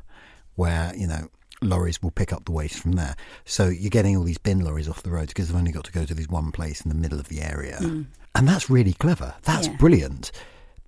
where 0.55 0.93
you 0.95 1.07
know 1.07 1.27
lorries 1.63 2.01
will 2.01 2.11
pick 2.11 2.33
up 2.33 2.45
the 2.45 2.51
waste 2.51 2.79
from 2.79 2.93
there. 2.93 3.15
So 3.45 3.67
you're 3.67 3.89
getting 3.91 4.17
all 4.17 4.23
these 4.23 4.37
bin 4.39 4.61
lorries 4.61 4.89
off 4.89 5.03
the 5.03 5.11
roads 5.11 5.27
because 5.27 5.47
they've 5.47 5.57
only 5.57 5.71
got 5.71 5.83
to 5.85 5.91
go 5.91 6.05
to 6.05 6.13
this 6.15 6.27
one 6.27 6.51
place 6.51 6.81
in 6.81 6.89
the 6.89 6.95
middle 6.95 7.19
of 7.19 7.27
the 7.29 7.41
area, 7.41 7.77
Mm. 7.79 8.07
and 8.35 8.47
that's 8.47 8.69
really 8.69 8.93
clever. 8.93 9.35
That's 9.43 9.67
Yeah. 9.67 9.75
brilliant. 9.77 10.31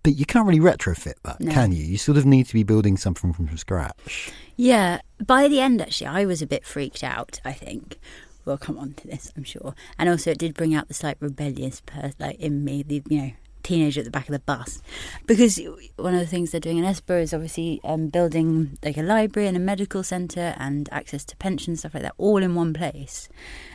But 0.01 0.15
you 0.17 0.25
can't 0.25 0.45
really 0.45 0.59
retrofit 0.59 1.13
that, 1.23 1.39
No. 1.39 1.53
can 1.53 1.71
you? 1.71 1.83
You 1.83 1.97
sort 1.97 2.17
of 2.17 2.25
need 2.25 2.47
to 2.47 2.53
be 2.53 2.63
building 2.63 2.97
something 2.97 3.31
from 3.31 3.55
scratch. 3.57 4.31
Yeah. 4.57 4.99
By 5.25 5.47
the 5.47 5.61
end, 5.61 5.81
actually, 5.81 6.07
I 6.07 6.25
was 6.25 6.41
a 6.41 6.47
bit 6.47 6.65
freaked 6.65 7.03
out. 7.05 7.39
I 7.45 7.53
think. 7.53 7.99
We'll 8.45 8.57
come 8.57 8.77
on 8.77 8.93
to 8.95 9.07
this, 9.07 9.31
I'm 9.37 9.43
sure. 9.43 9.73
And 9.97 10.09
also, 10.09 10.31
it 10.31 10.37
did 10.37 10.53
bring 10.53 10.73
out 10.75 10.87
the 10.87 10.93
slight 10.93 11.17
rebellious 11.19 11.81
person, 11.81 12.13
like 12.19 12.39
in 12.39 12.63
me, 12.63 12.83
the 12.83 13.01
you 13.09 13.21
know 13.21 13.31
teenager 13.63 14.01
at 14.01 14.03
the 14.05 14.11
back 14.11 14.27
of 14.27 14.33
the 14.33 14.39
bus, 14.39 14.81
because 15.25 15.57
one 15.95 16.13
of 16.13 16.19
the 16.19 16.25
things 16.27 16.51
they're 16.51 16.59
doing 16.59 16.77
in 16.79 16.83
Espoo 16.83 17.21
is 17.21 17.33
obviously 17.33 17.79
um, 17.85 18.07
building 18.09 18.77
like 18.83 18.97
a 18.97 19.01
library 19.01 19.47
and 19.47 19.55
a 19.55 19.59
medical 19.61 20.03
centre 20.03 20.53
and 20.57 20.89
access 20.91 21.23
to 21.23 21.37
pensions 21.37 21.79
stuff 21.79 21.93
like 21.93 22.03
that, 22.03 22.13
all 22.17 22.43
in 22.43 22.55
one 22.55 22.73
place, 22.73 23.29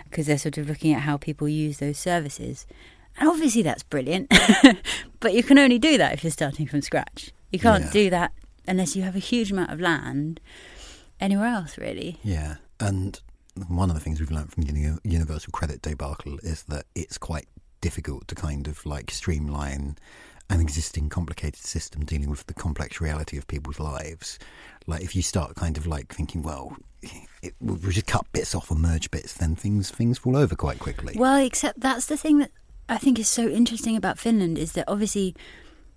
because 0.04 0.26
they're 0.26 0.37
sort 0.37 0.59
of 0.59 0.68
looking 0.68 0.92
at 0.92 1.00
how 1.02 1.16
people 1.16 1.48
use 1.48 1.78
those 1.78 1.96
services. 1.98 2.66
And 3.18 3.28
obviously, 3.31 3.62
that's 3.62 3.83
brilliant, 3.83 4.31
but 5.20 5.33
you 5.33 5.42
can 5.42 5.59
only 5.59 5.78
do 5.78 5.96
that 5.96 6.12
if 6.12 6.22
you're 6.22 6.31
starting 6.31 6.66
from 6.66 6.83
scratch. 6.83 7.33
You 7.50 7.59
can't 7.59 7.85
Yeah. 7.87 7.90
do 7.90 8.11
that 8.11 8.33
unless 8.66 8.94
you 8.94 9.02
have 9.04 9.16
a 9.16 9.20
huge 9.20 9.50
amount 9.50 9.70
of 9.72 9.81
land 9.81 10.38
anywhere 11.18 11.48
else, 11.48 11.78
really. 11.78 12.18
Yeah, 12.22 12.57
and 12.78 13.18
one 13.68 13.90
of 13.90 13.94
the 13.94 14.01
things 14.01 14.21
we've 14.21 14.31
learned 14.31 14.53
from 14.53 14.64
Universal 15.05 15.53
Credit 15.53 15.83
debacle 15.83 16.38
is 16.42 16.62
that 16.64 16.87
it's 16.94 17.18
quite 17.18 17.47
difficult 17.81 18.27
to 18.29 18.35
kind 18.35 18.66
of 18.68 18.85
like 18.85 19.11
streamline 19.11 19.97
an 20.51 20.61
existing 20.61 21.09
complicated 21.09 21.62
system 21.62 22.05
dealing 22.05 22.31
with 22.31 22.47
the 22.47 22.55
complex 22.55 23.01
reality 23.01 23.37
of 23.37 23.47
people's 23.47 23.79
lives. 23.79 24.38
Like 24.87 25.03
if 25.03 25.14
you 25.14 25.23
start 25.23 25.55
kind 25.57 25.77
of 25.77 25.87
like 25.87 26.12
thinking, 26.14 26.42
well, 26.42 26.77
it, 27.42 27.55
we'll 27.61 27.77
just 27.77 28.07
cut 28.07 28.27
bits 28.33 28.55
off 28.55 28.71
and 28.71 28.81
merge 28.81 29.11
bits, 29.11 29.35
then 29.35 29.55
things 29.55 29.90
things 29.90 30.18
fall 30.18 30.37
over 30.37 30.57
quite 30.57 30.79
quickly. 30.79 31.14
Well, 31.16 31.44
except 31.44 31.81
that's 31.81 32.07
the 32.07 32.16
thing 32.16 32.38
that 32.38 32.51
I 32.88 32.97
think 32.97 33.18
is 33.18 33.29
so 33.29 33.49
interesting 33.49 33.97
about 33.97 34.18
Finland 34.18 34.57
is 34.57 34.73
that 34.73 34.88
obviously 34.88 35.35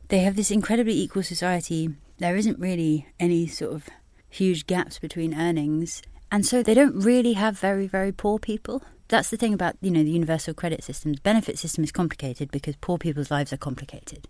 they 0.10 0.19
have 0.19 0.36
this 0.36 0.52
incredibly 0.52 1.00
equal 1.00 1.24
society. 1.24 1.89
There 2.17 2.36
isn't 2.36 2.60
really 2.60 3.08
any 3.19 3.47
sort 3.47 3.74
of 3.74 3.89
huge 4.30 4.67
gaps 4.67 5.00
between 5.00 5.34
earnings. 5.34 6.02
And 6.31 6.45
so 6.45 6.63
they 6.63 6.73
don't 6.73 6.97
really 6.99 7.33
have 7.33 7.59
very, 7.59 7.87
very 7.87 8.11
poor 8.11 8.39
people. 8.39 8.81
That's 9.09 9.29
the 9.29 9.37
thing 9.37 9.53
about, 9.53 9.75
you 9.81 9.91
know, 9.91 10.03
the 10.03 10.11
universal 10.11 10.53
credit 10.53 10.83
system. 10.83 11.11
The 11.11 11.21
benefit 11.21 11.59
system 11.59 11.83
is 11.83 11.91
complicated 11.91 12.49
because 12.49 12.77
poor 12.77 12.97
people's 12.97 13.29
lives 13.29 13.51
are 13.51 13.57
complicated. 13.57 14.29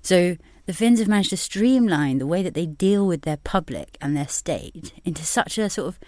So 0.00 0.38
the 0.64 0.72
Finns 0.72 0.98
have 0.98 1.08
managed 1.08 1.30
to 1.30 1.36
streamline 1.36 2.18
the 2.18 2.26
way 2.26 2.42
that 2.42 2.54
they 2.54 2.64
deal 2.64 3.06
with 3.06 3.22
their 3.22 3.36
public 3.36 3.98
and 4.00 4.16
their 4.16 4.28
state 4.28 4.94
into 5.04 5.22
such 5.22 5.58
a 5.58 5.68
sort 5.68 5.88
of 5.88 5.98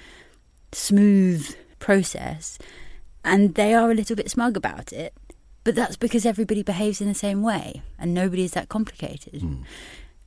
smooth 0.73 1.55
process. 1.79 2.59
And 3.23 3.55
they 3.55 3.75
are 3.75 3.91
a 3.91 3.95
little 3.95 4.17
bit 4.17 4.31
smug 4.31 4.57
about 4.57 4.95
it. 4.95 5.13
But 5.65 5.75
that's 5.75 5.97
because 5.97 6.25
everybody 6.25 6.63
behaves 6.63 7.01
in 7.03 7.09
the 7.09 7.15
same 7.15 7.43
way 7.43 7.83
and 7.99 8.15
nobody 8.15 8.45
is 8.45 8.53
that 8.53 8.71
complicated. 8.71 9.43
Hmm. 9.43 9.63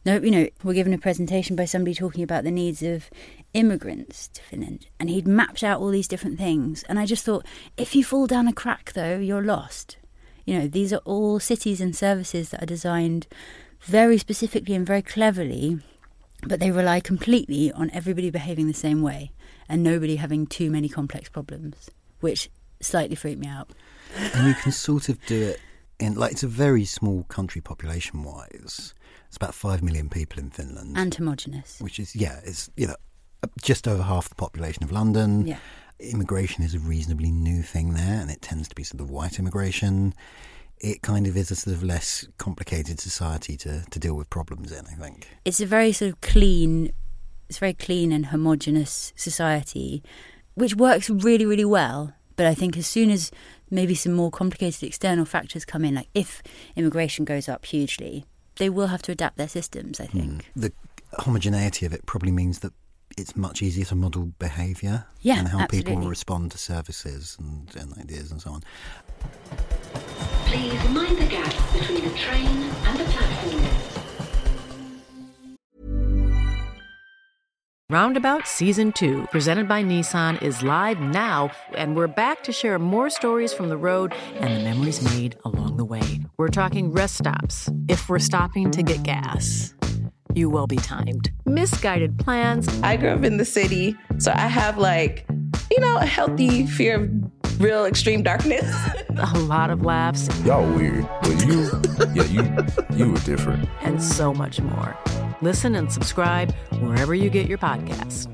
No, 0.06 0.18
you 0.18 0.32
know, 0.32 0.48
we're 0.64 0.74
given 0.74 0.94
a 0.94 0.98
presentation 0.98 1.56
by 1.56 1.66
somebody 1.66 1.94
talking 1.94 2.24
about 2.24 2.44
the 2.44 2.52
needs 2.52 2.82
of 2.82 3.10
immigrants 3.54 4.30
to 4.30 4.42
Finland, 4.42 4.88
and 5.00 5.10
he'd 5.10 5.28
mapped 5.28 5.64
out 5.64 5.82
all 5.82 5.90
these 5.90 6.08
different 6.08 6.38
things. 6.38 6.84
And 6.84 6.98
I 6.98 7.06
just 7.06 7.26
thought, 7.26 7.46
if 7.78 7.96
you 7.96 8.04
fall 8.04 8.26
down 8.26 8.48
a 8.48 8.54
crack, 8.54 8.94
though, 8.94 9.18
you're 9.18 9.44
lost. 9.44 9.98
You 10.46 10.58
know, 10.58 10.68
these 10.68 10.94
are 10.94 11.02
all 11.06 11.40
cities 11.40 11.82
and 11.82 11.96
services 11.96 12.50
that 12.50 12.64
are 12.64 12.66
designed 12.66 13.28
very 13.82 14.18
specifically 14.18 14.74
and 14.74 14.86
very 14.86 15.02
cleverly, 15.02 15.80
but 16.48 16.60
they 16.60 16.72
rely 16.72 17.02
completely 17.02 17.72
on 17.72 17.92
everybody 17.92 18.30
behaving 18.30 18.68
the 18.68 18.74
same 18.74 19.02
way 19.02 19.32
and 19.68 19.84
nobody 19.84 20.16
having 20.16 20.48
too 20.48 20.72
many 20.72 20.90
complex 20.90 21.30
problems, 21.30 21.90
which 22.22 22.50
slightly 22.82 23.16
freaked 23.16 23.40
me 23.40 23.48
out. 23.48 23.70
and 24.34 24.48
you 24.48 24.54
can 24.56 24.72
sort 24.72 25.10
of 25.10 25.24
do 25.26 25.42
it 25.42 25.60
in 26.00 26.16
like 26.16 26.32
it's 26.32 26.44
a 26.44 26.48
very 26.48 26.86
small 26.86 27.24
country 27.24 27.62
population 27.62 28.24
wise. 28.24 28.94
It's 29.30 29.38
about 29.38 29.56
five 29.56 29.82
million 29.82 30.10
people 30.10 30.40
in 30.44 30.50
Finland. 30.50 30.98
And 30.98 31.14
homogenous. 31.16 31.80
which 31.80 32.00
is 32.00 32.16
yeah, 32.16 32.40
it's 32.44 32.70
you 32.76 32.88
know 32.88 32.96
just 33.62 33.88
over 33.88 34.04
half 34.04 34.28
the 34.30 34.36
population 34.36 34.84
of 34.84 34.92
London. 34.92 35.48
Yeah. 35.48 35.58
Immigration 36.00 36.64
is 36.64 36.74
a 36.76 36.80
reasonably 36.80 37.32
new 37.32 37.62
thing 37.62 37.94
there, 37.94 38.20
and 38.22 38.30
it 38.32 38.42
tends 38.42 38.68
to 38.70 38.76
be 38.76 38.84
sort 38.84 39.02
of 39.02 39.10
white 39.10 39.40
immigration. 39.40 40.14
It 40.80 41.02
kind 41.02 41.28
of 41.28 41.36
is 41.38 41.52
a 41.52 41.56
sort 41.56 41.76
of 41.76 41.84
less 41.84 42.26
complicated 42.38 43.00
society 43.02 43.58
to, 43.58 43.84
to 43.92 44.00
deal 44.00 44.16
with 44.16 44.30
problems 44.30 44.72
in, 44.72 44.86
I 44.88 44.94
think. 44.94 45.28
it's 45.46 45.60
a 45.60 45.66
very 45.66 45.92
sort 45.92 46.12
of 46.12 46.22
clean 46.22 46.92
it's 47.50 47.58
a 47.58 47.60
very 47.60 47.74
clean 47.74 48.12
and 48.14 48.28
homogenous 48.28 49.12
society 49.16 50.02
which 50.54 50.76
works 50.76 51.10
really 51.10 51.46
really 51.46 51.66
well 51.66 52.14
but 52.38 52.46
i 52.46 52.54
think 52.54 52.78
as 52.78 52.86
soon 52.88 53.10
as 53.10 53.32
maybe 53.72 53.96
some 53.96 54.14
more 54.14 54.32
complicated 54.32 54.84
external 54.84 55.26
factors 55.26 55.66
come 55.66 55.84
in 55.84 55.96
like 55.96 56.08
if 56.14 56.42
immigration 56.76 57.26
goes 57.26 57.50
up 57.50 57.66
hugely 57.66 58.26
they 58.60 58.70
will 58.70 58.88
have 58.88 59.02
to 59.02 59.12
adapt 59.12 59.38
their 59.38 59.48
systems 59.48 60.00
i 60.00 60.06
think 60.06 60.26
mm. 60.26 60.42
The 60.56 60.72
homogeneity 61.18 61.86
of 61.86 61.94
it 61.94 62.06
probably 62.06 62.32
means 62.32 62.60
that 62.60 62.74
it's 63.18 63.36
much 63.36 63.62
easier 63.62 63.86
to 63.86 63.96
model 63.96 64.32
behaviour 64.40 65.06
Yeah, 65.22 65.40
and 65.40 65.48
how 65.48 65.66
people 65.68 65.98
respond 65.98 66.52
to 66.52 66.58
services 66.58 67.36
and, 67.40 67.70
and 67.76 67.98
ideas 67.98 68.32
and 68.32 68.42
so 68.42 68.52
on. 68.52 68.64
Please 70.46 70.90
mind 70.90 71.18
the 71.18 71.26
gap 71.26 71.54
between 71.74 72.04
the 72.04 72.16
train 72.18 72.46
and 72.86 73.00
the 73.00 73.06
platform. 73.06 73.66
Roundabout 77.92 78.48
Season 78.48 78.92
2, 78.92 79.30
presented 79.32 79.68
by 79.68 79.84
Nissan, 79.84 80.40
is 80.44 80.62
live 80.62 81.00
now, 81.00 81.50
and 81.74 81.96
we're 81.96 82.06
back 82.06 82.44
to 82.44 82.52
share 82.52 82.78
more 82.78 83.10
stories 83.10 83.52
from 83.52 83.70
the 83.70 83.78
road 83.78 84.14
and 84.36 84.56
the 84.56 84.64
memories 84.64 85.02
made 85.02 85.38
along 85.44 85.78
the 85.78 85.86
way. 85.86 86.22
We're 86.40 86.48
talking 86.48 86.94
rest 86.94 87.18
stops, 87.18 87.70
if 87.90 88.08
we're 88.08 88.18
stopping 88.18 88.72
to 88.72 88.82
get 88.82 89.04
gas. 89.04 89.76
you 90.34 90.50
will 90.50 90.68
be 90.68 90.78
timed. 90.78 91.34
Misguided 91.46 92.18
plans. 92.18 92.66
I 92.82 92.96
grew 92.96 93.10
up 93.10 93.26
in 93.26 93.36
the 93.36 93.44
city, 93.44 93.98
so 94.20 94.32
I 94.32 94.48
have 94.48 94.78
like, 94.78 95.26
you 95.70 95.82
know, 95.82 95.98
a 95.98 96.06
healthy 96.06 96.66
fear 96.66 97.04
of 97.04 97.60
real 97.60 97.84
extreme 97.84 98.24
darkness. 98.24 98.74
a 99.18 99.40
lot 99.40 99.70
of 99.70 99.82
laughs. 99.82 100.30
Y'all 100.46 100.66
weird, 100.76 101.06
but 101.24 101.46
you, 101.46 101.70
yeah, 102.14 102.24
you, 102.24 102.96
you 102.96 103.12
were 103.12 103.20
different. 103.20 103.68
And 103.82 104.02
so 104.02 104.34
much 104.34 104.62
more. 104.62 104.98
Listen 105.42 105.76
and 105.76 105.92
subscribe 105.92 106.56
wherever 106.80 107.14
you 107.14 107.30
get 107.30 107.50
your 107.50 107.58
podcasts. 107.58 108.34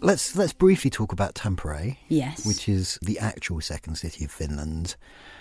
Let's 0.00 0.34
let's 0.36 0.52
briefly 0.52 0.90
talk 0.90 1.12
about 1.12 1.34
Tampere. 1.34 1.96
Yes. 2.08 2.46
Which 2.46 2.68
is 2.68 2.98
the 3.02 3.18
actual 3.18 3.60
second 3.60 3.96
city 3.96 4.24
of 4.24 4.30
Finland. 4.30 4.96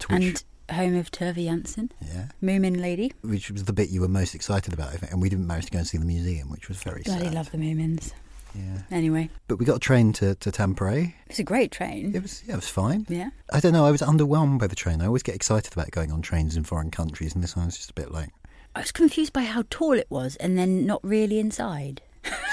And 0.10 0.44
home 0.72 0.96
of 0.96 1.10
Tove 1.12 1.36
Jansson, 1.36 1.90
yeah, 2.06 2.28
Moomin 2.44 2.80
lady. 2.80 3.12
which 3.22 3.50
was 3.50 3.64
the 3.64 3.74
bit 3.74 3.90
you 3.90 4.02
were 4.02 4.08
most 4.08 4.36
excited 4.36 4.72
about, 4.74 4.90
I 4.90 4.98
think, 4.98 5.12
and 5.12 5.22
we 5.22 5.28
didn't 5.30 5.48
manage 5.48 5.66
to 5.66 5.72
go 5.72 5.80
and 5.80 5.88
see 5.88 5.98
the 5.98 6.06
museum, 6.06 6.52
which 6.52 6.68
was 6.68 6.78
very 6.84 7.02
Bloody 7.04 7.26
sad. 7.26 7.34
love 7.34 7.50
the 7.52 7.58
Moomins. 7.58 8.12
Yeah. 8.54 8.80
Anyway, 8.92 9.30
But 9.48 9.58
we 9.60 9.66
got 9.66 9.78
a 9.78 9.80
train 9.80 10.12
to, 10.14 10.36
to 10.36 10.52
Tampere. 10.52 11.14
it's 11.28 11.40
a 11.40 11.44
great 11.44 11.72
train. 11.72 12.16
It 12.16 12.22
was 12.22 12.44
yeah, 12.46 12.54
it 12.54 12.58
was 12.58 12.70
fine. 12.70 13.06
Yeah. 13.10 13.30
I 13.54 13.60
don't 13.60 13.74
know. 13.74 13.86
I 13.86 13.92
was 13.92 14.02
underwhelmed 14.02 14.60
by 14.60 14.68
the 14.68 14.76
train. 14.76 15.02
I 15.02 15.06
always 15.08 15.24
get 15.24 15.36
excited 15.36 15.72
about 15.74 15.90
going 15.92 16.12
on 16.12 16.22
trains 16.22 16.56
in 16.56 16.64
foreign 16.64 16.92
countries, 16.92 17.34
and 17.34 17.44
this 17.44 17.56
one 17.56 17.66
was 17.66 17.78
just 17.78 17.92
a 17.92 17.94
bit 17.94 18.12
like, 18.12 18.30
I 18.76 18.82
was 18.82 18.92
confused 18.92 19.34
by 19.34 19.44
how 19.44 19.64
tall 19.72 19.94
it 19.94 20.08
was 20.12 20.36
and 20.36 20.58
then 20.58 20.86
not 20.86 21.00
really 21.04 21.40
inside. 21.40 22.02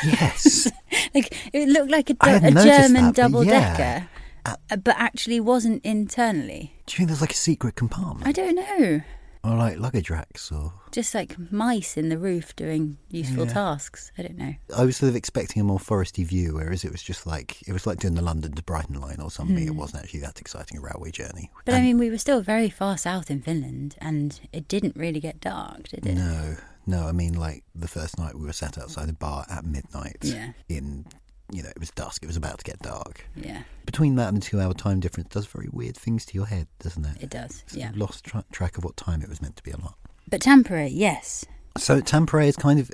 yes, 0.05 0.71
Like 1.15 1.37
it 1.53 1.69
looked 1.69 1.91
like 1.91 2.11
a, 2.11 2.17
a 2.21 2.51
German 2.51 2.93
that, 2.93 3.15
but 3.15 3.15
double 3.15 3.45
yeah. 3.45 3.77
decker, 3.77 4.09
uh, 4.47 4.77
but 4.77 4.95
actually 4.99 5.41
wasn't 5.41 5.85
internally. 5.85 6.73
do 6.87 6.93
you 6.93 6.97
think 6.99 7.09
there's 7.09 7.21
like 7.21 7.33
a 7.33 7.35
secret 7.35 7.75
compartment, 7.77 8.27
I 8.27 8.33
don't 8.33 8.55
know. 8.57 9.03
or 9.45 9.57
like 9.57 9.79
luggage 9.79 10.11
racks, 10.11 10.51
or 10.51 10.73
Just 10.91 11.15
like 11.15 11.37
mice 11.53 11.97
in 11.97 12.09
the 12.09 12.19
roof 12.19 12.57
doing 12.57 12.97
useful 13.11 13.47
Yeah. 13.47 13.53
tasks. 13.53 14.11
I 14.19 14.23
don't 14.23 14.37
know. 14.37 14.55
I 14.77 14.85
was 14.85 14.97
sort 14.97 15.11
of 15.11 15.17
expecting 15.17 15.61
a 15.61 15.65
more 15.65 15.79
foresty 15.79 16.25
view, 16.27 16.55
whereas 16.55 16.85
it 16.85 16.91
was 16.91 17.03
just 17.03 17.27
like 17.27 17.63
it 17.69 17.73
was 17.73 17.87
like 17.87 17.99
doing 18.01 18.15
the 18.15 18.23
London 18.23 18.53
to 18.53 18.63
Brighton 18.63 19.01
line 19.01 19.21
or 19.21 19.31
something. 19.31 19.65
It 19.67 19.75
wasn't 19.77 20.03
actually 20.03 20.21
that 20.21 20.41
exciting 20.41 20.79
a 20.79 20.81
railway 20.81 21.11
journey. 21.13 21.51
Hmm. 21.53 21.61
But 21.65 21.75
I 21.75 21.81
mean, 21.83 21.99
we 21.99 22.11
were 22.11 22.19
still 22.19 22.41
very 22.41 22.71
far 22.71 22.97
south 22.99 23.31
in 23.31 23.43
Finland, 23.43 23.95
and 24.01 24.41
it 24.53 24.67
didn't 24.69 24.97
really 24.97 25.21
get 25.21 25.41
dark, 25.41 25.89
did 25.89 26.07
it? 26.07 26.15
No, 26.15 26.57
no. 26.87 27.07
I 27.07 27.13
mean, 27.13 27.35
like 27.35 27.65
the 27.75 27.89
first 27.89 28.19
night 28.19 28.35
we 28.35 28.45
were 28.47 28.53
sat 28.53 28.79
outside 28.79 29.09
a 29.09 29.13
bar 29.13 29.45
at 29.51 29.65
midnight. 29.65 30.19
Yeah. 30.23 30.53
In, 30.69 31.07
you 31.53 31.63
know, 31.63 31.69
it 31.69 31.79
was 31.79 31.91
dusk. 31.93 32.23
It 32.23 32.27
was 32.27 32.37
about 32.37 32.59
to 32.59 32.65
get 32.65 32.81
dark. 32.81 33.25
Yeah, 33.37 33.63
Between 33.85 34.17
that 34.17 34.29
and 34.29 34.37
the 34.39 34.41
two-hour 34.41 34.75
time 34.75 34.99
difference, 35.01 35.29
does 35.29 35.47
very 35.47 35.69
weird 35.73 35.97
things 35.97 36.25
to 36.27 36.35
your 36.35 36.47
head, 36.47 36.67
doesn't 36.81 37.05
it? 37.05 37.23
it 37.23 37.31
does. 37.31 37.63
Yeah. 37.73 37.93
lost 37.95 38.25
tra- 38.25 38.45
track 38.51 38.77
of 38.79 38.85
what 38.85 38.97
time 38.97 39.23
it 39.23 39.29
was 39.29 39.41
meant 39.41 39.57
to 39.57 39.63
be 39.63 39.71
a 39.71 39.77
lot. 39.77 39.95
But 40.29 40.41
Tampere, 40.41 40.89
yes. 40.91 41.45
So 41.79 42.01
Tampere 42.01 42.47
is 42.49 42.57
kind 42.57 42.81
of, 42.81 42.91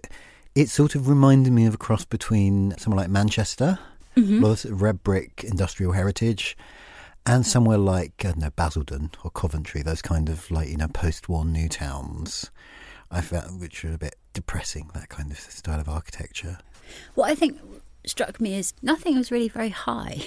it 0.54 0.68
sort 0.68 0.94
of 0.94 1.08
reminded 1.08 1.52
me 1.52 1.64
of 1.64 1.72
a 1.74 1.78
cross 1.78 2.04
between 2.04 2.76
somewhere 2.78 3.02
like 3.02 3.10
Manchester, 3.10 3.78
Mm-hmm. 4.14 4.44
a 4.44 4.46
lot 4.46 4.64
of 4.66 4.72
of 4.72 4.82
red 4.82 5.02
brick 5.02 5.42
industrial 5.42 5.92
heritage, 5.92 6.54
and 7.24 7.46
somewhere 7.46 7.78
like 7.78 8.12
I 8.20 8.24
don't 8.32 8.38
know 8.40 8.50
Basildon 8.50 9.10
or 9.24 9.30
Coventry, 9.30 9.80
those 9.80 10.02
kind 10.02 10.28
of 10.28 10.50
like 10.50 10.68
you 10.68 10.76
know 10.76 10.88
post-war 10.88 11.46
new 11.46 11.66
towns. 11.70 12.50
I 13.12 13.20
found 13.20 13.60
which 13.60 13.84
are 13.84 13.92
a 13.92 13.98
bit 13.98 14.16
depressing. 14.32 14.90
That 14.94 15.08
kind 15.10 15.30
of 15.30 15.38
style 15.38 15.78
of 15.80 15.88
architecture. 15.88 16.58
What 17.14 17.30
I 17.30 17.34
think 17.34 17.60
struck 18.06 18.40
me 18.40 18.56
is 18.56 18.72
nothing 18.82 19.16
was 19.16 19.30
really 19.30 19.48
very 19.48 19.68
high. 19.68 20.22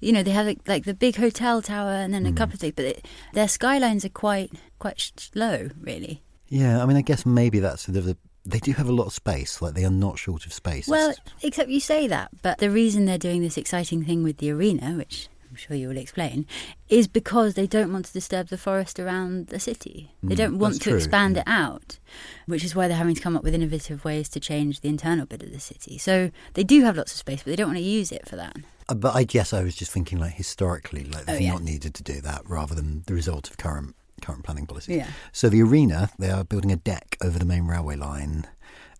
You 0.00 0.12
know, 0.12 0.22
they 0.22 0.32
have 0.32 0.44
like, 0.46 0.58
like 0.68 0.84
the 0.84 0.92
big 0.92 1.16
hotel 1.16 1.62
tower 1.62 1.90
and 1.92 2.12
then 2.12 2.26
a 2.26 2.30
Hmm. 2.30 2.34
couple 2.36 2.54
of 2.54 2.60
things, 2.60 2.74
but 2.76 2.84
it, 2.84 3.06
their 3.32 3.48
skylines 3.48 4.04
are 4.04 4.10
quite 4.10 4.52
quite 4.78 5.00
sh- 5.00 5.30
low, 5.34 5.70
really. 5.80 6.22
Yeah, 6.48 6.82
I 6.82 6.86
mean, 6.86 6.96
I 6.98 7.02
guess 7.02 7.24
maybe 7.24 7.58
that's 7.58 7.82
sort 7.86 7.96
of 7.96 8.04
the. 8.04 8.16
They 8.46 8.58
do 8.58 8.72
have 8.72 8.86
a 8.88 8.92
lot 8.92 9.06
of 9.06 9.14
space. 9.14 9.62
Like 9.62 9.72
they 9.72 9.84
are 9.86 9.90
not 9.90 10.18
short 10.18 10.44
of 10.44 10.52
space. 10.52 10.86
Well, 10.86 11.14
except 11.42 11.70
you 11.70 11.80
say 11.80 12.06
that, 12.08 12.28
but 12.42 12.58
the 12.58 12.68
reason 12.70 13.06
they're 13.06 13.16
doing 13.16 13.40
this 13.40 13.56
exciting 13.56 14.04
thing 14.04 14.22
with 14.22 14.36
the 14.36 14.50
arena, 14.50 14.92
which 14.92 15.28
I'm 15.54 15.58
sure 15.58 15.76
you 15.76 15.86
will 15.86 15.96
explain, 15.96 16.46
is 16.88 17.06
because 17.06 17.54
they 17.54 17.68
don't 17.68 17.92
want 17.92 18.06
to 18.06 18.12
disturb 18.12 18.48
the 18.48 18.58
forest 18.58 18.98
around 18.98 19.46
the 19.48 19.60
city. 19.60 20.10
They 20.20 20.34
Mm, 20.34 20.38
don't 20.38 20.58
want 20.58 20.74
to 20.74 20.80
true, 20.80 20.96
expand 20.96 21.36
yeah. 21.36 21.42
it 21.42 21.48
out, 21.48 22.00
which 22.46 22.64
is 22.64 22.74
why 22.74 22.88
they're 22.88 22.96
having 22.96 23.14
to 23.14 23.20
come 23.20 23.36
up 23.36 23.44
with 23.44 23.54
innovative 23.54 24.04
ways 24.04 24.28
to 24.30 24.40
change 24.40 24.80
the 24.80 24.88
internal 24.88 25.26
bit 25.26 25.44
of 25.44 25.52
the 25.52 25.60
city. 25.60 25.96
So 25.96 26.32
they 26.54 26.64
do 26.64 26.82
have 26.82 26.96
lots 26.96 27.12
of 27.12 27.18
space, 27.18 27.44
but 27.44 27.50
they 27.52 27.56
don't 27.56 27.68
want 27.68 27.78
to 27.78 27.84
use 27.84 28.10
it 28.10 28.26
for 28.28 28.34
that. 28.34 28.56
Uh, 28.88 28.94
But 28.94 29.14
I 29.14 29.22
guess 29.22 29.52
I 29.52 29.62
was 29.62 29.76
just 29.76 29.92
thinking, 29.92 30.18
like 30.18 30.34
historically, 30.34 31.04
like 31.04 31.22
Oh, 31.28 31.32
they've 31.34 31.42
yeah. 31.42 31.52
not 31.52 31.62
needed 31.62 31.94
to 31.94 32.02
do 32.02 32.20
that, 32.22 32.42
rather 32.48 32.74
than 32.74 33.04
the 33.06 33.14
result 33.14 33.48
of 33.48 33.56
current 33.56 33.94
current 34.20 34.42
planning 34.44 34.66
policies. 34.66 34.96
Yeah. 34.96 35.08
So 35.32 35.48
the 35.50 35.60
arena, 35.62 36.08
they 36.18 36.30
are 36.30 36.44
building 36.44 36.72
a 36.72 36.76
deck 36.76 37.16
over 37.22 37.38
the 37.38 37.44
main 37.44 37.66
railway 37.66 37.94
line, 37.96 38.46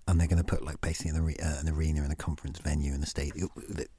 and 0.07 0.21
they're 0.21 0.27
going 0.29 0.43
to 0.43 0.45
put 0.45 0.65
like 0.65 0.81
basically 0.81 1.11
an, 1.11 1.25
are- 1.25 1.45
uh, 1.47 1.61
an 1.61 1.69
arena 1.69 2.03
and 2.03 2.13
a 2.13 2.17
conference 2.17 2.59
venue 2.59 2.93
and 2.93 3.03
a 3.03 3.07
stadium. 3.07 3.49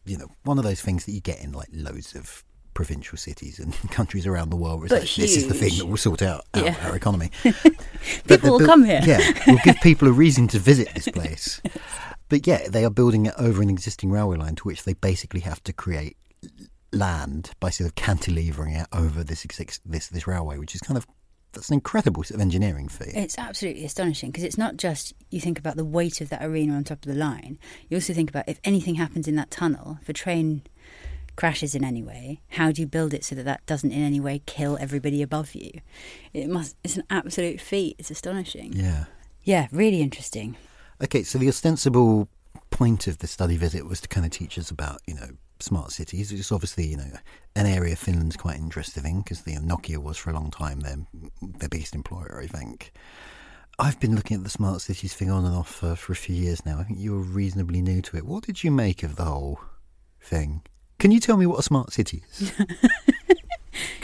You 0.06 0.18
know, 0.18 0.28
one 0.44 0.58
of 0.58 0.64
those 0.64 0.82
things 0.82 1.06
that 1.06 1.12
you 1.12 1.22
get 1.22 1.42
in 1.42 1.52
like 1.52 1.70
loads 1.74 2.16
of 2.16 2.44
provincial 2.74 3.18
cities 3.18 3.58
and 3.60 3.74
countries 3.92 4.28
around 4.28 4.50
the 4.50 4.56
world. 4.58 4.80
Where 4.82 4.86
it's 4.88 4.94
But 4.94 5.02
like, 5.02 5.16
this 5.16 5.38
is 5.38 5.48
the 5.48 5.54
thing 5.54 5.78
that 5.78 5.86
will 5.86 5.98
sort 5.98 6.22
out 6.22 6.46
our, 6.54 6.64
Yeah. 6.66 6.76
our 6.90 6.96
economy. 6.96 7.32
People 8.28 8.52
will 8.52 8.58
built- 8.60 8.70
come 8.70 8.84
here. 8.84 9.02
Yeah, 9.06 9.20
we'll 9.48 9.58
give 9.64 9.78
people 9.82 10.08
a 10.08 10.12
reason 10.12 10.48
to 10.50 10.60
visit 10.60 10.90
this 10.94 11.08
place. 11.08 11.62
But 12.30 12.46
yeah, 12.46 12.68
they 12.70 12.84
are 12.86 12.90
building 12.90 13.26
it 13.28 13.34
over 13.38 13.62
an 13.62 13.70
existing 13.70 14.12
railway 14.12 14.38
line 14.38 14.56
to 14.56 14.64
which 14.64 14.84
they 14.84 14.94
basically 14.94 15.40
have 15.42 15.64
to 15.64 15.74
create 15.74 16.18
land 16.92 17.52
by 17.60 17.70
sort 17.70 17.88
of 17.90 17.96
cantilevering 17.96 18.80
it 18.80 18.88
over 18.94 19.24
this 19.24 19.46
this 19.86 20.08
this 20.10 20.28
railway, 20.28 20.58
which 20.58 20.76
is 20.76 20.82
kind 20.82 20.98
of 20.98 21.06
that's 21.56 21.70
an 21.70 21.76
incredible 21.76 22.24
sort 22.24 22.36
of 22.36 22.42
engineering 22.42 22.88
feat. 22.88 23.14
It's 23.16 23.38
absolutely 23.38 23.86
astonishing 23.86 24.32
because 24.32 24.44
it's 24.44 24.58
not 24.58 24.78
just 24.78 25.14
you 25.32 25.40
think 25.40 25.58
about 25.58 25.76
the 25.76 25.86
weight 25.86 26.22
of 26.22 26.30
that 26.30 26.44
arena 26.44 26.74
on 26.74 26.84
top 26.84 27.00
of 27.00 27.12
the 27.12 27.18
line. 27.18 27.58
You 27.90 27.98
also 27.98 28.14
think 28.14 28.30
about 28.30 28.48
if 28.48 28.60
anything 28.64 28.96
happens 28.96 29.28
in 29.28 29.36
that 29.36 29.52
tunnel, 29.52 29.98
if 30.02 30.10
a 30.10 30.14
train 30.14 30.64
crashes 31.36 31.76
in 31.76 31.84
any 31.84 32.02
way, 32.04 32.42
how 32.50 32.72
do 32.72 32.82
you 32.82 32.88
build 32.88 33.14
it 33.14 33.26
so 33.26 33.36
that 33.36 33.44
that 33.44 33.66
doesn't 33.66 33.92
in 33.92 34.04
any 34.04 34.20
way 34.20 34.42
kill 34.46 34.78
everybody 34.80 35.22
above 35.22 35.56
you? 35.56 35.72
It 36.34 36.50
must. 36.50 36.76
It's 36.84 36.98
an 36.98 37.04
absolute 37.10 37.60
feat. 37.60 37.96
It's 38.00 38.12
astonishing. 38.12 38.74
yeah. 38.74 39.06
Yeah, 39.44 39.68
really 39.72 40.02
interesting. 40.02 40.58
Okay, 41.04 41.22
so 41.22 41.38
the 41.38 41.48
ostensible 41.48 42.28
point 42.72 43.06
of 43.06 43.20
the 43.20 43.28
study 43.28 43.58
visit 43.58 43.86
was 43.86 44.02
to 44.02 44.08
kind 44.08 44.26
of 44.26 44.32
teach 44.32 44.58
us 44.58 44.72
about, 44.72 45.02
you 45.06 45.14
know, 45.14 45.30
smart 45.60 45.92
cities. 45.92 46.32
It's 46.32 46.52
obviously, 46.52 46.88
you 46.88 46.98
know, 46.98 47.12
an 47.56 47.66
area 47.66 47.96
Finland's 47.96 48.36
quite 48.36 48.58
interested 48.58 49.06
in 49.06 49.22
because 49.22 49.44
you 49.46 49.60
know, 49.60 49.76
Nokia 49.76 49.98
was 49.98 50.18
for 50.18 50.30
a 50.30 50.34
long 50.34 50.52
time 50.52 50.82
their 50.82 50.98
their 51.42 51.70
biggest 51.70 51.96
employer, 51.96 52.42
I 52.42 52.48
think. 52.48 52.92
I've 53.78 54.00
been 54.00 54.16
looking 54.16 54.38
at 54.38 54.44
the 54.44 54.50
smart 54.50 54.82
cities 54.82 55.14
thing 55.14 55.30
on 55.30 55.44
and 55.44 55.54
off 55.54 55.70
for, 55.70 55.98
for 55.98 56.14
a 56.14 56.16
few 56.16 56.36
years 56.36 56.66
now. 56.66 56.80
I 56.80 56.84
think 56.84 56.98
you 56.98 57.12
were 57.12 57.20
reasonably 57.22 57.82
new 57.82 58.02
to 58.04 58.18
it. 58.18 58.26
What 58.26 58.46
did 58.46 58.64
you 58.64 58.72
make 58.72 59.04
of 59.04 59.18
the 59.18 59.26
whole 59.26 59.60
thing? 60.22 60.62
Can 60.98 61.12
you 61.12 61.20
tell 61.20 61.36
me 61.36 61.46
what 61.46 61.60
a 61.60 61.64
smart 61.64 61.92
city 61.92 62.24
is? 62.32 62.54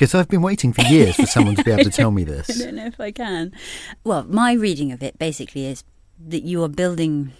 Because 0.02 0.16
I've 0.16 0.30
been 0.30 0.42
waiting 0.42 0.74
for 0.74 0.82
years 0.82 1.16
for 1.16 1.28
someone 1.28 1.56
to 1.56 1.64
be 1.64 1.72
able 1.72 1.84
to 1.84 1.92
tell 1.92 2.12
me 2.12 2.24
this. 2.26 2.50
I 2.50 2.66
don't 2.66 2.76
know 2.76 2.88
if 2.88 3.00
I 3.00 3.12
can. 3.12 3.52
Well, 4.04 4.24
my 4.24 4.54
reading 4.54 4.92
of 4.92 5.04
it 5.04 5.20
basically 5.20 5.68
is 5.68 5.84
that 6.28 6.44
you 6.44 6.64
are 6.64 6.68
building 6.68 7.34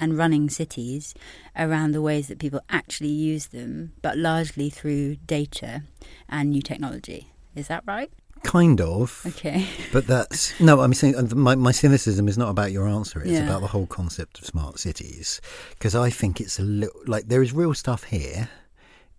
and 0.00 0.16
running 0.18 0.50
cities 0.50 1.14
around 1.56 1.92
the 1.92 2.02
ways 2.02 2.28
that 2.28 2.38
people 2.38 2.60
actually 2.68 3.08
use 3.08 3.46
them, 3.48 3.92
but 4.02 4.16
largely 4.18 4.70
through 4.70 5.16
data 5.26 5.82
and 6.28 6.50
new 6.50 6.62
technology. 6.62 7.28
Is 7.54 7.68
that 7.68 7.84
right? 7.86 8.10
Kind 8.42 8.80
of. 8.80 9.22
Okay. 9.26 9.66
But 9.92 10.06
that's 10.06 10.58
no. 10.60 10.80
I'm 10.80 10.92
saying 10.92 11.14
my 11.34 11.54
my 11.54 11.72
cynicism 11.72 12.28
is 12.28 12.36
not 12.36 12.50
about 12.50 12.72
your 12.72 12.86
answer. 12.86 13.20
It's 13.22 13.30
Yeah. 13.32 13.44
about 13.48 13.60
the 13.62 13.68
whole 13.68 13.86
concept 13.86 14.38
of 14.40 14.44
smart 14.46 14.78
cities 14.78 15.40
because 15.70 15.94
I 15.94 16.10
think 16.10 16.40
it's 16.40 16.58
a 16.58 16.62
little 16.62 17.00
like 17.06 17.28
there 17.28 17.42
is 17.42 17.52
real 17.54 17.72
stuff 17.74 18.04
here 18.04 18.48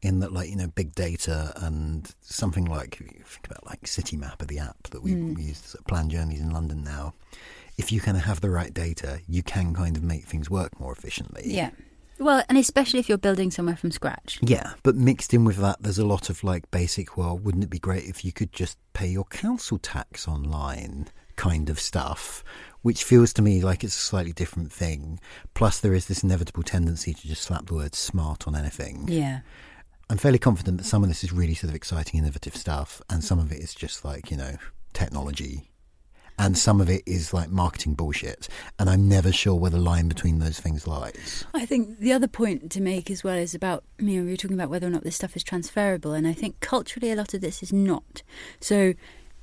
in 0.02 0.20
that 0.20 0.32
like 0.32 0.50
you 0.50 0.56
know 0.56 0.68
big 0.68 0.94
data 0.94 1.54
and 1.56 2.14
something 2.22 2.66
like 2.66 3.02
if 3.02 3.02
you 3.18 3.24
think 3.24 3.48
about 3.48 3.66
like 3.66 3.82
Citymapper, 3.86 4.46
the 4.46 4.60
app 4.60 4.84
that 4.92 5.02
we 5.02 5.12
Mm. 5.16 5.40
use 5.48 5.62
to 5.72 5.82
plan 5.88 6.10
journeys 6.10 6.42
in 6.42 6.52
London 6.52 6.84
now. 6.84 7.14
If 7.78 7.92
you 7.92 8.00
kind 8.00 8.18
of 8.18 8.24
have 8.24 8.42
the 8.42 8.50
right 8.50 8.74
data, 8.74 9.20
you 9.28 9.44
can 9.44 9.74
kind 9.74 9.98
of 9.98 10.04
make 10.04 10.26
things 10.26 10.50
work 10.50 10.80
more 10.80 10.94
efficiently. 10.94 11.44
Yeah. 11.46 11.72
Well, 12.18 12.44
and 12.48 12.58
especially 12.58 13.00
if 13.00 13.10
you're 13.10 13.18
building 13.18 13.52
somewhere 13.52 13.76
from 13.76 13.92
scratch. 13.92 14.40
Yeah, 14.42 14.74
but 14.84 14.96
mixed 14.96 15.34
in 15.34 15.44
with 15.44 15.58
that, 15.58 15.82
there's 15.82 16.00
a 16.00 16.06
lot 16.06 16.30
of 16.30 16.44
like 16.44 16.72
basic, 16.72 17.18
well, 17.18 17.38
wouldn't 17.38 17.66
it 17.66 17.70
be 17.70 17.80
great 17.80 18.06
if 18.06 18.24
you 18.24 18.32
could 18.32 18.54
just 18.54 18.78
pay 18.94 19.08
your 19.08 19.26
council 19.26 19.78
tax 19.78 20.28
online 20.28 21.08
kind 21.36 21.70
of 21.70 21.80
stuff, 21.80 22.44
which 22.82 23.04
feels 23.04 23.34
to 23.34 23.42
me 23.42 23.62
like 23.62 23.84
it's 23.84 23.98
a 23.98 24.00
slightly 24.00 24.32
different 24.32 24.72
thing. 24.72 25.20
Plus, 25.54 25.80
there 25.82 25.94
is 25.94 26.08
this 26.08 26.24
inevitable 26.24 26.64
tendency 26.64 27.14
to 27.14 27.28
just 27.28 27.42
slap 27.42 27.68
the 27.68 27.74
word 27.74 27.96
smart 27.96 28.48
on 28.48 28.56
anything. 28.56 29.06
Yeah. 29.10 29.42
I'm 30.10 30.18
fairly 30.18 30.40
confident 30.40 30.78
that 30.78 30.86
some 30.86 31.04
of 31.04 31.10
this 31.10 31.24
is 31.24 31.34
really 31.34 31.56
sort 31.56 31.70
of 31.70 31.76
exciting, 31.76 32.20
innovative 32.20 32.56
stuff, 32.56 33.02
and 33.10 33.24
some 33.24 33.40
of 33.40 33.52
it 33.52 33.60
is 33.60 33.74
just 33.74 34.06
like, 34.06 34.32
you 34.32 34.38
know, 34.38 34.56
technology. 34.94 35.72
And 36.38 36.58
some 36.58 36.82
of 36.82 36.90
it 36.90 37.04
is 37.06 37.34
like 37.34 37.50
marketing 37.50 37.94
bullshit. 37.94 38.48
And 38.78 38.90
I'm 38.90 39.08
never 39.08 39.32
sure 39.32 39.56
where 39.56 39.72
the 39.72 39.78
line 39.78 40.08
between 40.08 40.40
those 40.40 40.60
things 40.60 40.88
lies. 40.88 41.46
I 41.54 41.66
think 41.66 42.00
the 42.00 42.14
other 42.14 42.28
point 42.28 42.72
to 42.72 42.82
make 42.82 43.10
as 43.10 43.24
well 43.24 43.38
is 43.38 43.56
about, 43.56 43.84
you 43.98 44.18
know, 44.18 44.26
we 44.26 44.32
were 44.32 44.38
talking 44.38 44.58
about 44.58 44.70
whether 44.70 44.88
or 44.88 44.92
not 44.92 45.04
this 45.04 45.16
stuff 45.16 45.36
is 45.36 45.44
transferable, 45.44 46.14
and 46.14 46.28
I 46.28 46.34
think 46.34 46.60
culturally 46.60 47.12
a 47.12 47.16
lot 47.16 47.34
of 47.34 47.42
this 47.42 47.64
is 47.64 47.72
not. 47.72 48.22
So, 48.60 48.94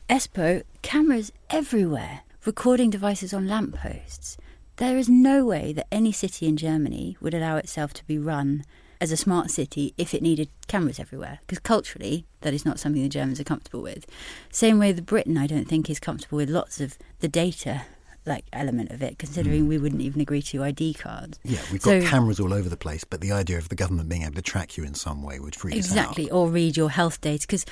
Espoo, 0.09 0.63
cameras 0.83 1.33
everywhere, 1.49 2.21
recording 2.45 2.91
devices 2.91 3.33
on 3.33 3.49
lampposts. 3.49 4.37
There 4.77 4.99
is 4.99 5.09
no 5.09 5.45
way 5.45 5.73
that 5.73 5.87
any 5.93 6.13
city 6.13 6.47
in 6.47 6.57
Germany 6.57 7.17
would 7.21 7.35
allow 7.35 7.57
itself 7.57 7.93
to 7.95 8.07
be 8.07 8.19
run 8.19 8.65
as 9.03 9.11
a 9.11 9.17
smart 9.17 9.51
city 9.51 9.93
if 9.99 10.15
it 10.15 10.23
needed 10.23 10.49
cameras 10.69 11.01
everywhere. 11.01 11.41
Because 11.41 11.59
culturally, 11.59 12.25
that 12.43 12.55
is 12.55 12.65
not 12.65 12.79
something 12.79 13.03
the 13.03 13.09
Germans 13.09 13.41
are 13.41 13.45
comfortable 13.45 13.83
with. 13.83 14.07
Same 14.51 14.79
way 14.79 14.93
the 14.93 15.03
Britain, 15.03 15.37
I 15.37 15.49
don't 15.49 15.69
think, 15.69 15.91
is 15.91 15.99
comfortable 15.99 16.37
with 16.37 16.49
lots 16.49 16.81
of 16.81 16.97
the 17.19 17.29
data 17.29 17.83
like 18.25 18.45
element 18.53 18.93
of 18.93 19.03
it, 19.03 19.19
considering 19.19 19.63
hmm. 19.63 19.69
we 19.69 19.79
wouldn't 19.79 20.01
even 20.01 20.21
agree 20.21 20.41
to 20.41 20.63
ID 20.63 20.95
cards. 20.95 21.41
Yeah, 21.43 21.59
we've 21.73 21.83
So- 21.83 22.01
got 22.01 22.09
cameras 22.09 22.39
all 22.39 22.55
over 22.55 22.69
the 22.69 22.77
place, 22.77 23.03
but 23.03 23.21
the 23.21 23.33
idea 23.33 23.59
of 23.59 23.69
the 23.69 23.75
government 23.75 24.09
being 24.09 24.23
able 24.23 24.37
to 24.37 24.43
track 24.43 24.77
you 24.77 24.85
in 24.85 24.95
some 24.95 25.25
way 25.25 25.41
would 25.41 25.57
freak 25.57 25.75
exactly 25.75 26.27
us 26.27 26.31
out. 26.31 26.37
or 26.37 26.49
read 26.49 26.77
your 26.77 26.91
health 26.91 27.21
data 27.21 27.45
because 27.45 27.67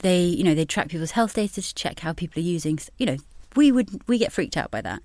they 0.00 0.20
you 0.22 0.44
know 0.44 0.54
they 0.54 0.64
track 0.64 0.88
people's 0.88 1.12
health 1.12 1.34
data 1.34 1.62
to 1.62 1.74
check 1.74 2.00
how 2.00 2.12
people 2.12 2.40
are 2.40 2.44
using 2.44 2.78
you 2.98 3.06
know 3.06 3.16
we 3.54 3.72
would 3.72 3.88
we 4.06 4.18
get 4.18 4.32
freaked 4.32 4.56
out 4.56 4.70
by 4.70 4.80
that 4.80 5.00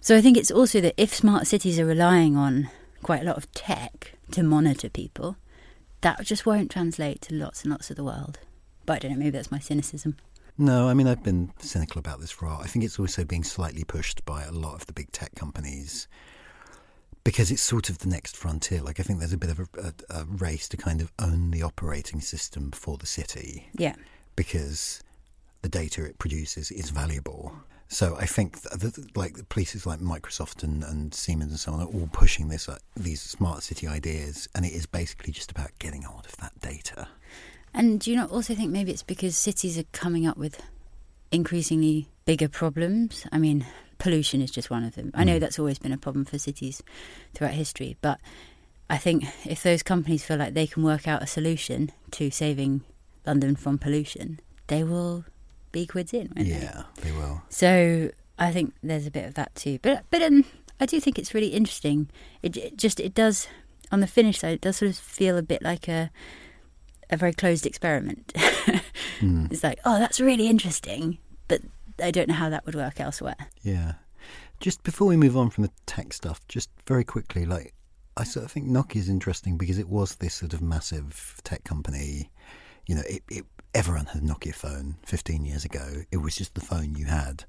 so 0.00 0.16
i 0.16 0.20
think 0.20 0.36
it's 0.36 0.50
also 0.50 0.80
that 0.80 0.94
if 0.96 1.12
smart 1.14 1.46
cities 1.46 1.78
are 1.78 1.84
relying 1.84 2.36
on 2.36 2.68
quite 3.02 3.22
a 3.22 3.24
lot 3.24 3.36
of 3.36 3.50
tech 3.52 4.12
to 4.32 4.42
monitor 4.42 4.88
people 4.88 5.36
that 6.00 6.20
just 6.24 6.44
won't 6.46 6.70
translate 6.70 7.20
to 7.22 7.34
lots 7.34 7.62
and 7.62 7.70
lots 7.70 7.90
of 7.90 7.96
the 7.96 8.04
world 8.04 8.38
but 8.86 8.94
i 8.94 8.98
don't 8.98 9.12
know 9.12 9.18
maybe 9.18 9.30
that's 9.30 9.52
my 9.52 9.58
cynicism 9.60 10.16
No, 10.58 10.88
I 10.88 10.94
mean, 10.94 11.06
I've 11.06 11.22
been 11.24 11.50
cynical 11.60 11.98
about 11.98 12.20
this 12.20 12.30
for 12.30 12.44
a 12.44 12.48
while. 12.50 12.60
I 12.60 12.66
think 12.66 12.84
it's 12.84 12.98
also 12.98 13.24
being 13.24 13.42
slightly 13.42 13.84
pushed 13.84 14.22
by 14.26 14.44
a 14.44 14.52
lot 14.52 14.74
of 14.74 14.84
the 14.86 14.92
big 14.92 15.10
tech 15.10 15.34
companies 15.34 16.06
because 17.24 17.50
it's 17.50 17.62
sort 17.62 17.88
of 17.88 17.98
the 17.98 18.08
next 18.08 18.36
frontier. 18.36 18.82
Like, 18.82 19.00
I 19.00 19.02
think 19.02 19.18
there's 19.18 19.32
a 19.32 19.38
bit 19.38 19.50
of 19.50 19.60
a, 19.60 19.66
a, 19.80 19.92
a 20.20 20.24
race 20.24 20.68
to 20.68 20.76
kind 20.76 21.00
of 21.00 21.10
own 21.18 21.52
the 21.52 21.62
operating 21.62 22.20
system 22.20 22.70
for 22.72 22.98
the 22.98 23.06
city 23.06 23.70
yeah 23.72 23.94
because 24.36 25.02
the 25.62 25.70
data 25.70 26.04
it 26.04 26.18
produces 26.18 26.70
is 26.70 26.90
valuable. 26.90 27.56
So 27.92 28.16
I 28.16 28.24
think 28.24 28.62
that, 28.62 29.14
like 29.14 29.36
the 29.36 29.44
places 29.44 29.84
like 29.84 30.00
Microsoft 30.00 30.62
and, 30.62 30.82
and 30.82 31.12
Siemens 31.12 31.50
and 31.50 31.60
so 31.60 31.72
on 31.72 31.80
are 31.80 31.86
all 31.86 32.08
pushing 32.10 32.48
this 32.48 32.66
uh, 32.66 32.78
these 32.96 33.20
smart 33.20 33.62
city 33.62 33.86
ideas, 33.86 34.48
and 34.54 34.64
it 34.64 34.72
is 34.72 34.86
basically 34.86 35.30
just 35.30 35.50
about 35.50 35.78
getting 35.78 36.00
hold 36.00 36.24
of 36.24 36.34
that 36.38 36.58
data. 36.62 37.06
And 37.74 38.00
do 38.00 38.10
you 38.10 38.16
not 38.16 38.30
also 38.30 38.54
think 38.54 38.70
maybe 38.70 38.92
it's 38.92 39.02
because 39.02 39.36
cities 39.36 39.78
are 39.78 39.84
coming 39.92 40.26
up 40.26 40.38
with 40.38 40.62
increasingly 41.30 42.08
bigger 42.24 42.48
problems? 42.48 43.26
I 43.30 43.36
mean, 43.36 43.66
pollution 43.98 44.40
is 44.40 44.50
just 44.50 44.70
one 44.70 44.84
of 44.84 44.94
them. 44.94 45.10
I 45.12 45.24
know 45.24 45.38
that's 45.38 45.58
always 45.58 45.78
been 45.78 45.92
a 45.92 45.98
problem 45.98 46.24
for 46.24 46.38
cities 46.38 46.82
throughout 47.34 47.52
history, 47.52 47.98
but 48.00 48.18
I 48.88 48.96
think 48.96 49.24
if 49.44 49.62
those 49.62 49.82
companies 49.82 50.24
feel 50.24 50.38
like 50.38 50.54
they 50.54 50.66
can 50.66 50.82
work 50.82 51.06
out 51.06 51.22
a 51.22 51.26
solution 51.26 51.92
to 52.12 52.30
saving 52.30 52.84
London 53.26 53.54
from 53.54 53.76
pollution, 53.76 54.40
they 54.68 54.82
will 54.82 55.26
be 55.72 55.86
quids 55.86 56.12
in, 56.12 56.32
won't? 56.36 56.48
Yeah, 56.48 56.84
they 57.00 57.12
will. 57.12 57.42
So 57.48 58.10
I 58.38 58.52
think 58.52 58.74
there's 58.82 59.06
a 59.06 59.10
bit 59.10 59.26
of 59.26 59.34
that 59.34 59.54
too. 59.54 59.78
But 59.82 60.04
but 60.10 60.22
um, 60.22 60.44
I 60.80 60.86
do 60.86 61.00
think 61.00 61.18
it's 61.18 61.34
really 61.34 61.48
interesting. 61.48 62.08
It, 62.42 62.56
it 62.56 62.76
just 62.76 63.00
it 63.00 63.14
does 63.14 63.48
on 63.90 64.00
the 64.00 64.06
Finnish 64.06 64.40
side. 64.40 64.54
It 64.54 64.60
does 64.60 64.76
sort 64.76 64.90
of 64.90 64.96
feel 64.96 65.36
a 65.36 65.42
bit 65.42 65.62
like 65.62 65.88
a 65.88 66.10
a 67.10 67.16
very 67.16 67.32
closed 67.32 67.66
experiment. 67.66 68.32
It's 69.22 69.62
like 69.62 69.78
oh, 69.84 70.00
that's 70.00 70.18
really 70.18 70.48
interesting, 70.48 71.18
but 71.46 71.60
I 72.02 72.10
don't 72.10 72.28
know 72.28 72.34
how 72.34 72.50
that 72.50 72.66
would 72.66 72.74
work 72.74 73.00
elsewhere. 73.00 73.36
Yeah. 73.62 73.92
Just 74.58 74.82
before 74.82 75.06
we 75.06 75.16
move 75.16 75.36
on 75.36 75.50
from 75.50 75.62
the 75.62 75.70
tech 75.86 76.12
stuff, 76.12 76.40
just 76.48 76.70
very 76.86 77.04
quickly, 77.04 77.44
like 77.44 77.72
I 78.16 78.24
sort 78.24 78.44
of 78.44 78.52
think 78.52 78.66
Nokia 78.66 78.96
is 78.96 79.08
interesting 79.08 79.56
because 79.56 79.78
it 79.78 79.88
was 79.88 80.16
this 80.16 80.34
sort 80.34 80.54
of 80.54 80.62
massive 80.62 81.40
tech 81.44 81.64
company. 81.64 82.30
You 82.86 82.96
know, 82.96 83.02
it, 83.08 83.22
it 83.30 83.44
everyone 83.74 84.06
had 84.06 84.22
a 84.22 84.24
Nokia 84.26 84.54
phone 84.54 84.96
15 85.06 85.44
years 85.44 85.64
ago. 85.64 86.02
It 86.10 86.18
was 86.18 86.36
just 86.36 86.54
the 86.54 86.60
phone 86.60 86.94
you 86.94 87.06
had, 87.06 87.44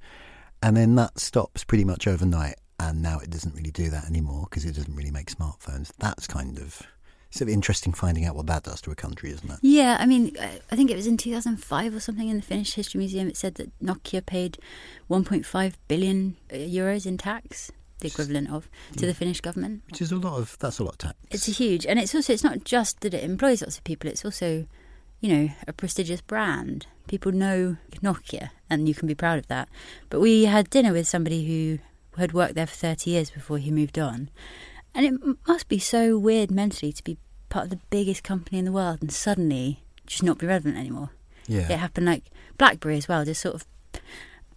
and 0.62 0.76
then 0.78 0.96
that 0.96 1.20
stops 1.20 1.64
pretty 1.64 1.86
much 1.86 2.08
overnight. 2.08 2.56
And 2.80 3.02
now 3.02 3.20
it 3.20 3.30
doesn't 3.30 3.56
really 3.56 3.72
do 3.72 3.90
that 3.92 4.06
anymore 4.06 4.48
because 4.50 4.66
it 4.66 4.74
doesn't 4.76 4.96
really 4.96 5.12
make 5.12 5.28
smartphones. 5.32 5.92
That's 6.00 6.28
kind 6.28 6.58
of 6.58 6.82
sort 7.30 7.44
of 7.44 7.50
interesting 7.50 7.94
finding 7.94 8.26
out 8.26 8.36
what 8.36 8.48
that 8.48 8.64
does 8.64 8.82
to 8.82 8.92
a 8.92 8.96
country, 8.96 9.32
isn't 9.32 9.50
it? 9.50 9.60
Yeah, 9.62 9.96
I 10.00 10.06
mean, 10.06 10.36
I- 10.40 10.76
think 10.76 10.92
it 10.92 10.96
was 10.96 11.08
in 11.08 11.16
2005 11.18 11.96
or 11.96 12.00
something 12.00 12.28
in 12.28 12.38
the 12.38 12.42
Finnish 12.44 12.74
History 12.74 13.00
Museum. 13.00 13.28
It 13.28 13.38
said 13.38 13.56
that 13.56 13.72
Nokia 13.80 14.26
paid 14.26 14.58
1.5 15.10 15.74
billion 15.88 16.36
uh, 16.52 16.56
euros 16.56 17.06
in 17.06 17.18
tax, 17.18 17.72
the 18.00 18.08
equivalent 18.08 18.50
of, 18.52 18.70
to 18.98 19.06
the 19.06 19.14
Finnish 19.14 19.40
government. 19.40 19.84
Which 19.90 20.02
is 20.02 20.12
a 20.12 20.18
lot 20.18 20.38
of 20.38 20.58
that's 20.60 20.80
a 20.80 20.84
lot 20.84 20.94
of 20.94 20.98
tax. 20.98 21.16
It's 21.32 21.48
a 21.48 21.52
huge, 21.52 21.86
and 21.86 22.00
it's 22.00 22.14
also 22.14 22.34
it's 22.34 22.44
not 22.44 22.66
just 22.66 23.00
that 23.02 23.14
it 23.14 23.24
employs 23.24 23.62
lots 23.62 23.78
of 23.78 23.84
people. 23.84 24.10
It's 24.10 24.26
also, 24.26 24.66
you 25.24 25.34
know, 25.34 25.50
a 25.66 25.72
prestigious 25.72 26.20
brand. 26.20 26.86
People 27.08 27.32
know 27.32 27.78
Nokia, 28.02 28.50
and 28.70 28.90
you 28.90 28.94
can 28.94 29.08
be 29.08 29.16
proud 29.16 29.40
of 29.40 29.48
that. 29.48 29.70
But 30.10 30.20
we 30.20 30.46
had 30.46 30.70
dinner 30.70 30.92
with 30.92 31.08
somebody 31.08 31.46
who 31.48 31.80
had 32.20 32.34
worked 32.34 32.56
there 32.56 32.68
for 32.68 32.76
thirty 32.76 33.12
years 33.12 33.32
before 33.32 33.58
he 33.58 33.72
moved 33.72 33.98
on, 33.98 34.30
and 34.94 35.06
it 35.06 35.38
must 35.48 35.70
be 35.70 35.80
so 35.80 36.18
weird 36.18 36.52
mentally 36.52 36.92
to 36.92 37.04
be 37.04 37.18
part 37.48 37.66
of 37.66 37.70
the 37.70 37.80
biggest 37.90 38.22
company 38.24 38.60
in 38.60 38.66
the 38.66 38.72
world 38.74 38.98
and 39.00 39.14
suddenly 39.14 39.84
just 40.06 40.24
not 40.24 40.40
be 40.40 40.46
relevant 40.46 40.76
anymore. 40.76 41.12
yeah. 41.48 41.72
It 41.72 41.80
happened 41.80 42.06
like 42.08 42.26
BlackBerry 42.58 42.98
as 42.98 43.08
well, 43.08 43.24
just 43.24 43.42
sort 43.42 43.56
of 43.56 43.66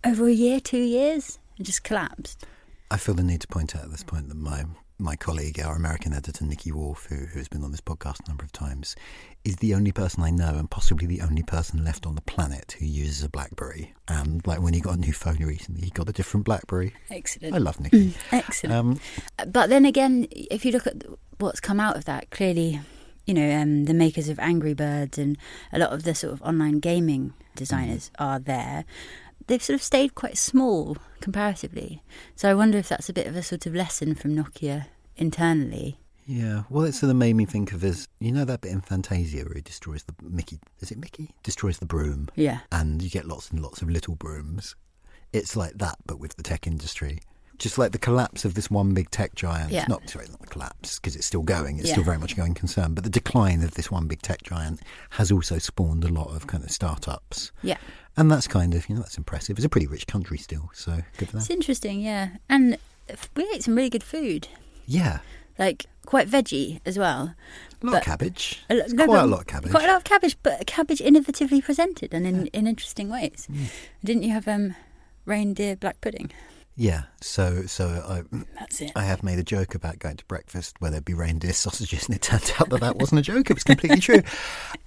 over 0.05 0.27
a 0.27 0.33
year, 0.33 0.59
two 0.59 0.83
years, 0.83 1.39
and 1.57 1.65
just 1.65 1.85
collapsed. 1.85 2.45
I 2.91 2.97
feel 2.97 3.15
the 3.15 3.23
need 3.23 3.41
to 3.43 3.49
point 3.49 3.77
out 3.77 3.85
at 3.85 3.91
this 3.93 4.03
point 4.03 4.29
that 4.29 4.37
my 4.37 4.65
my 4.99 5.15
colleague, 5.17 5.61
our 5.61 5.77
American 5.77 6.13
editor 6.13 6.45
Nicky 6.45 6.73
Woolf, 6.73 7.07
who 7.07 7.17
who 7.17 7.39
has 7.39 7.49
been 7.49 7.63
on 7.63 7.71
this 7.71 7.81
podcast 7.81 8.25
a 8.25 8.29
number 8.29 8.45
of 8.45 8.53
times, 8.53 8.97
is 9.45 9.57
the 9.57 9.75
only 9.75 9.93
person 9.93 10.23
I 10.23 10.31
know, 10.31 10.55
and 10.57 10.71
possibly 10.71 11.07
the 11.07 11.21
only 11.21 11.43
person 11.43 11.85
left 11.85 12.07
on 12.07 12.15
the 12.15 12.23
planet 12.23 12.77
who 12.79 12.87
uses 12.87 13.23
a 13.23 13.29
BlackBerry. 13.29 13.95
And 14.09 14.47
like 14.47 14.61
when 14.61 14.75
he 14.75 14.81
got 14.81 14.95
a 14.97 15.01
new 15.01 15.13
phone 15.13 15.37
recently, 15.37 15.83
he 15.83 15.91
got 15.91 16.09
a 16.09 16.13
different 16.13 16.47
BlackBerry. 16.47 16.95
Excellent. 17.11 17.55
I 17.55 17.59
love 17.59 17.79
Nikki. 17.81 18.15
Excellent. 18.33 18.75
um, 18.75 19.01
But 19.53 19.69
then 19.69 19.85
again, 19.85 20.29
if 20.31 20.65
you 20.65 20.73
look 20.73 20.87
at 20.87 21.03
what's 21.39 21.61
come 21.61 21.81
out 21.81 21.97
of 21.97 22.07
that, 22.07 22.31
clearly, 22.31 22.81
you 23.27 23.35
know, 23.35 23.61
um, 23.61 23.85
the 23.85 23.95
makers 23.95 24.29
of 24.29 24.39
Angry 24.39 24.73
Birds 24.75 25.19
and 25.19 25.37
a 25.73 25.79
lot 25.79 25.91
of 25.91 26.05
the 26.05 26.15
sort 26.15 26.33
of 26.33 26.41
online 26.43 26.79
gaming 26.81 27.35
designers 27.55 28.11
are 28.19 28.39
there. 28.39 28.85
They've 29.47 29.63
sort 29.63 29.75
of 29.77 29.83
stayed 29.83 30.15
quite 30.15 30.37
small 30.39 30.97
comparatively. 31.21 32.03
So 32.35 32.51
I 32.51 32.55
wonder 32.55 32.79
if 32.79 32.89
that's 32.89 33.09
a 33.09 33.13
bit 33.13 33.27
of 33.27 33.37
a 33.37 33.43
sort 33.43 33.67
of 33.67 33.75
lesson 33.75 34.15
from 34.15 34.35
Nokia 34.35 34.87
internally. 35.17 35.99
yeah. 36.27 36.65
Well, 36.69 36.85
it 36.85 36.93
sort 36.95 37.11
of 37.11 37.17
made 37.17 37.35
me 37.37 37.45
think 37.45 37.73
of 37.73 37.85
as 37.85 38.09
you 38.19 38.33
know 38.33 38.45
that 38.45 38.61
bit 38.63 38.73
in 38.73 38.81
Fantasia 38.81 39.45
where 39.45 39.55
he 39.55 39.61
destroys 39.61 40.03
the 40.05 40.15
Mickey. 40.23 40.59
Is 40.81 40.91
it 40.91 40.99
Mickey? 40.99 41.31
Destroys 41.43 41.79
the 41.79 41.87
broom. 41.87 42.29
Yeah. 42.35 42.61
and 42.73 43.01
you 43.03 43.09
get 43.11 43.27
lots 43.27 43.51
and 43.51 43.61
lots 43.63 43.83
of 43.83 43.89
little 43.91 44.15
brooms. 44.17 44.75
It's 45.33 45.57
like 45.57 45.75
that, 45.79 45.97
but 46.07 46.19
with 46.19 46.37
the 46.37 46.43
tech 46.43 46.67
industry. 46.67 47.21
Just 47.59 47.79
like 47.79 47.93
the 47.93 47.99
collapse 47.99 48.45
of 48.45 48.55
this 48.55 48.71
one 48.71 48.93
big 48.95 49.11
tech 49.11 49.35
giant. 49.35 49.71
Yeah. 49.73 49.87
Not 49.89 50.09
sorry, 50.11 50.27
not 50.29 50.41
the 50.41 50.47
collapse 50.47 50.99
because 50.99 51.17
it's 51.17 51.27
still 51.27 51.43
going. 51.43 51.79
It's 51.79 51.89
Yeah. 51.89 51.95
still 51.95 52.05
very 52.05 52.19
much 52.19 52.33
a 52.33 52.37
going 52.37 52.55
concern. 52.55 52.95
But 52.95 53.05
the 53.05 53.11
decline 53.11 53.63
of 53.63 53.73
this 53.75 53.91
one 53.91 54.07
big 54.07 54.21
tech 54.23 54.43
giant 54.43 54.81
has 55.11 55.33
also 55.33 55.59
spawned 55.59 56.05
a 56.05 56.09
lot 56.09 56.29
of 56.35 56.47
kind 56.47 56.63
of 56.65 56.71
startups, 56.71 57.53
Yeah. 57.63 57.79
and 58.17 58.31
that's 58.31 58.47
kind 58.47 58.75
of 58.75 58.89
you 58.89 58.95
know 58.97 59.01
that's 59.03 59.17
impressive. 59.19 59.57
It's 59.59 59.65
a 59.65 59.69
pretty 59.71 59.87
rich 59.87 60.07
country 60.07 60.39
still, 60.39 60.71
so 60.75 61.03
good 61.19 61.31
for 61.31 61.39
It's 61.39 61.51
interesting, 61.51 62.01
yeah. 62.01 62.31
And 62.49 62.77
we 63.37 63.49
ate 63.55 63.63
some 63.65 63.75
really 63.75 63.91
good 63.91 64.05
food, 64.05 64.49
Yeah, 64.87 65.21
like 65.59 65.87
quite 66.05 66.29
veggie 66.29 66.81
as 66.85 66.99
well. 66.99 67.35
a 67.83 67.87
lot 67.87 67.93
But- 67.93 67.95
of 67.99 68.03
cabbage. 68.05 68.65
A 68.69 68.75
no, 68.75 69.07
quite 69.07 69.21
a 69.23 69.27
lot 69.27 69.41
of 69.41 69.47
cabbage. 69.47 69.71
Quite 69.71 69.85
a 69.85 69.89
lot 69.89 69.97
of 69.97 70.05
cabbage, 70.05 70.37
but 70.43 70.67
cabbage 70.67 70.99
innovatively 71.01 71.63
presented 71.63 72.13
and 72.15 72.27
in, 72.27 72.47
in 72.49 72.67
interesting 72.67 73.09
ways. 73.09 73.47
Mm. 73.51 73.67
Didn't 74.05 74.23
you 74.25 74.33
have 74.33 74.47
um, 74.49 74.75
reindeer 75.25 75.75
black 75.77 76.01
pudding? 76.01 76.31
Yeah, 76.79 77.05
so 77.23 77.63
so 77.63 77.89
I 77.89 78.37
That's 78.59 78.83
it. 78.83 78.93
I 78.95 79.05
have 79.05 79.23
made 79.23 79.39
a 79.39 79.43
joke 79.43 79.75
about 79.75 79.99
going 79.99 80.19
to 80.19 80.25
breakfast 80.27 80.77
where 80.79 80.91
there'd 80.91 81.07
be 81.07 81.15
reindeer 81.15 81.53
sausages, 81.55 82.07
and 82.07 82.17
it 82.17 82.23
turned 82.23 82.53
out 82.61 82.69
that 82.69 82.81
that 82.81 82.97
wasn't 82.97 83.21
a 83.21 83.23
joke; 83.23 83.49
it 83.51 83.55
was 83.55 83.65
completely 83.65 84.01
true. 84.01 84.23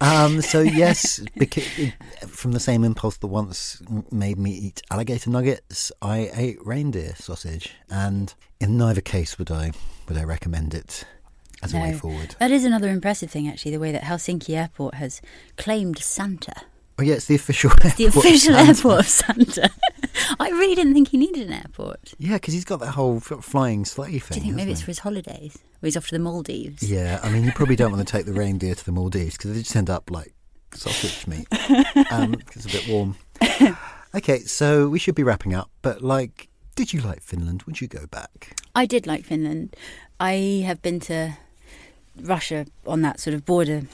Um, 0.00 0.40
so 0.40 0.60
yes, 0.60 1.18
beca- 1.36 1.92
from 2.28 2.52
the 2.52 2.60
same 2.60 2.84
impulse 2.84 3.16
that 3.18 3.26
once 3.26 3.82
made 4.10 4.38
me 4.38 4.52
eat 4.52 4.82
alligator 4.90 5.30
nuggets, 5.30 5.90
I 6.00 6.30
ate 6.32 6.64
reindeer 6.64 7.14
sausage, 7.16 7.74
and 7.90 8.32
in 8.60 8.78
neither 8.78 9.00
case 9.00 9.36
would 9.38 9.50
I 9.50 9.72
would 10.08 10.16
I 10.16 10.22
recommend 10.22 10.74
it. 10.74 11.04
as 11.62 11.74
a 11.74 11.78
way 11.78 11.92
forward. 11.92 12.36
That 12.38 12.50
is 12.52 12.64
another 12.64 12.88
impressive 12.88 13.30
thing, 13.30 13.48
actually, 13.48 13.72
the 13.72 13.80
way 13.80 13.92
that 13.92 14.02
Helsinki 14.02 14.56
Airport 14.56 14.94
has 14.94 15.20
claimed 15.56 15.98
Santa. 15.98 16.54
Oh 17.00 17.02
yeah, 17.02 17.14
it's 17.14 17.24
the 17.24 17.34
official. 17.34 17.70
The 17.80 18.04
airport 18.04 18.06
of 18.06 18.16
official 18.16 18.54
Santa. 18.54 18.68
airport 18.68 19.00
of 19.00 19.08
Santa. 19.08 19.70
I 20.38 20.50
really 20.50 20.74
didn't 20.74 20.92
think 20.92 21.08
he 21.08 21.16
needed 21.16 21.46
an 21.46 21.54
airport. 21.54 22.12
Yeah, 22.18 22.34
because 22.34 22.52
he's 22.52 22.66
got 22.66 22.80
that 22.80 22.90
whole 22.90 23.20
flying 23.20 23.86
sleigh 23.86 24.18
thing. 24.18 24.34
Do 24.34 24.40
you 24.40 24.44
think 24.44 24.56
maybe 24.56 24.72
it's 24.72 24.82
for 24.82 24.88
his 24.88 24.98
holidays? 24.98 25.56
Or 25.82 25.86
he's 25.86 25.96
off 25.96 26.08
to 26.08 26.14
the 26.14 26.18
Maldives? 26.18 26.82
Yeah, 26.82 27.18
I 27.22 27.30
mean, 27.30 27.44
you 27.44 27.52
probably 27.52 27.74
don't 27.74 27.90
want 27.90 28.06
to 28.06 28.12
take 28.12 28.26
the 28.26 28.32
reindeer 28.42 28.74
to 28.74 28.84
the 28.84 28.92
Maldives 28.92 29.38
because 29.38 29.54
they 29.54 29.60
just 29.60 29.74
end 29.74 29.88
up 29.88 30.10
like 30.10 30.34
sausage 30.74 31.26
meat. 31.26 31.48
Um, 32.10 32.34
it's 32.54 32.66
a 32.66 32.68
bit 32.68 32.86
warm. 32.86 33.16
Okay, 34.14 34.40
so 34.40 34.88
we 34.90 34.98
should 34.98 35.14
be 35.14 35.22
wrapping 35.22 35.54
up. 35.54 35.70
But 35.80 36.02
like, 36.02 36.48
did 36.74 36.92
you 36.92 37.00
like 37.00 37.22
Finland? 37.22 37.62
Would 37.62 37.80
you 37.80 37.88
go 37.88 38.06
back? 38.08 38.60
I 38.74 38.84
did 38.84 39.06
like 39.06 39.24
Finland. 39.24 39.74
I 40.18 40.64
have 40.66 40.82
been 40.82 41.00
to 41.00 41.38
Russia 42.20 42.66
on 42.86 43.00
that 43.02 43.20
sort 43.20 43.32
of 43.32 43.46
border 43.46 43.84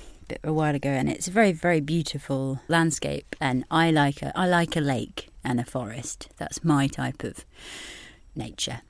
a 0.44 0.52
while 0.52 0.74
ago, 0.74 0.88
and 0.88 1.08
it's 1.08 1.28
a 1.28 1.30
very, 1.30 1.52
very 1.52 1.80
beautiful 1.80 2.60
landscape. 2.68 3.34
And 3.40 3.64
I 3.70 3.90
like 3.90 4.22
a, 4.22 4.36
I 4.38 4.46
like 4.46 4.76
a 4.76 4.80
lake 4.80 5.28
and 5.44 5.60
a 5.60 5.64
forest. 5.64 6.28
That's 6.36 6.64
my 6.64 6.86
type 6.86 7.22
of 7.24 7.44
nature. 8.34 8.80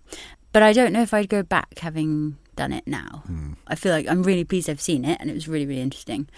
But 0.53 0.63
I 0.63 0.73
don't 0.73 0.93
know 0.93 1.03
if 1.03 1.13
I'd 1.13 1.29
go 1.29 1.43
back 1.43 1.79
having 1.81 2.39
done 2.57 2.73
it 2.73 2.87
now. 2.87 3.23
Hmm. 3.27 3.53
I 3.67 3.75
feel 3.75 3.93
like 3.93 4.09
I'm 4.09 4.23
really 4.23 4.45
pleased 4.45 4.71
I've 4.71 4.81
seen 4.81 5.05
it, 5.05 5.19
and 5.21 5.31
it 5.31 5.35
was 5.35 5.49
really, 5.49 5.67
really 5.67 5.83
interesting. 5.83 6.29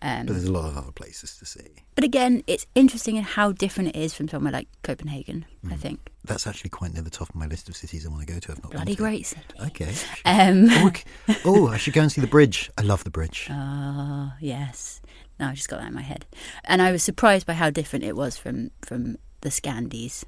Um, 0.00 0.26
But 0.26 0.32
there's 0.34 0.44
a 0.44 0.52
lot 0.52 0.68
of 0.68 0.76
other 0.76 0.92
places 0.92 1.36
to 1.38 1.46
see. 1.46 1.68
but 1.94 2.04
again, 2.04 2.42
it's 2.46 2.66
interesting 2.74 3.16
in 3.16 3.24
how 3.24 3.52
different 3.52 3.88
it 3.90 3.96
is 3.96 4.14
from 4.14 4.28
somewhere 4.28 4.52
like 4.52 4.68
Copenhagen. 4.82 5.44
I 5.70 5.74
think 5.76 5.98
That's 6.24 6.46
actually 6.46 6.70
quite 6.70 6.92
near 6.94 7.02
the 7.02 7.10
top 7.10 7.28
of 7.30 7.34
my 7.34 7.46
list 7.46 7.68
of 7.68 7.76
cities 7.76 8.06
I 8.06 8.08
want 8.10 8.26
to 8.26 8.32
go 8.32 8.38
to. 8.38 8.52
I've 8.52 8.62
not 8.62 8.72
bloody 8.72 8.94
great 8.94 9.26
city. 9.26 9.42
Okay. 9.66 9.92
Um, 10.24 10.66
oh, 10.70 10.86
okay. 10.88 11.04
oh, 11.44 11.68
I 11.68 11.76
should 11.78 11.94
go 11.94 12.02
and 12.02 12.12
see 12.12 12.20
the 12.20 12.26
bridge. 12.28 12.70
I 12.78 12.82
love 12.82 13.02
the 13.04 13.10
bridge. 13.10 13.48
Ah, 13.50 14.36
yes. 14.40 15.00
Now 15.40 15.50
I 15.50 15.54
just 15.54 15.68
got 15.68 15.78
that 15.80 15.88
in 15.88 15.94
my 15.94 16.02
head, 16.02 16.26
and 16.64 16.82
I 16.82 16.90
was 16.92 17.02
surprised 17.02 17.46
by 17.46 17.52
how 17.54 17.70
different 17.70 18.04
it 18.04 18.16
was 18.16 18.36
from 18.36 18.70
from 18.84 19.16
the 19.42 19.50
Scandies. 19.50 20.24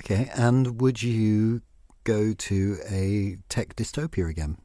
Okay, 0.00 0.30
and 0.34 0.80
would 0.80 1.02
you 1.02 1.62
go 2.04 2.32
to 2.32 2.76
a 2.88 3.38
tech 3.48 3.76
dystopia 3.76 4.28
again? 4.28 4.58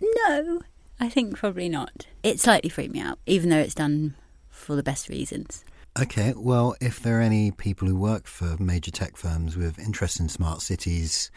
No, 0.00 0.60
I 1.02 1.08
think 1.08 1.36
probably 1.36 1.68
not. 1.68 2.06
It 2.22 2.38
slightly 2.38 2.70
freaked 2.70 2.94
me 2.94 3.00
out, 3.00 3.18
even 3.26 3.50
though 3.50 3.58
it's 3.58 3.74
done 3.74 4.14
for 4.48 4.76
the 4.76 4.84
best 4.84 5.08
reasons. 5.08 5.64
Okay, 6.00 6.32
well, 6.36 6.76
if 6.80 7.00
there 7.00 7.18
are 7.18 7.22
any 7.22 7.50
people 7.50 7.88
who 7.88 7.96
work 7.96 8.28
for 8.28 8.56
major 8.60 8.92
tech 8.92 9.16
firms 9.16 9.56
with 9.56 9.80
interest 9.80 10.20
in 10.20 10.28
smart 10.28 10.62
cities 10.62 11.32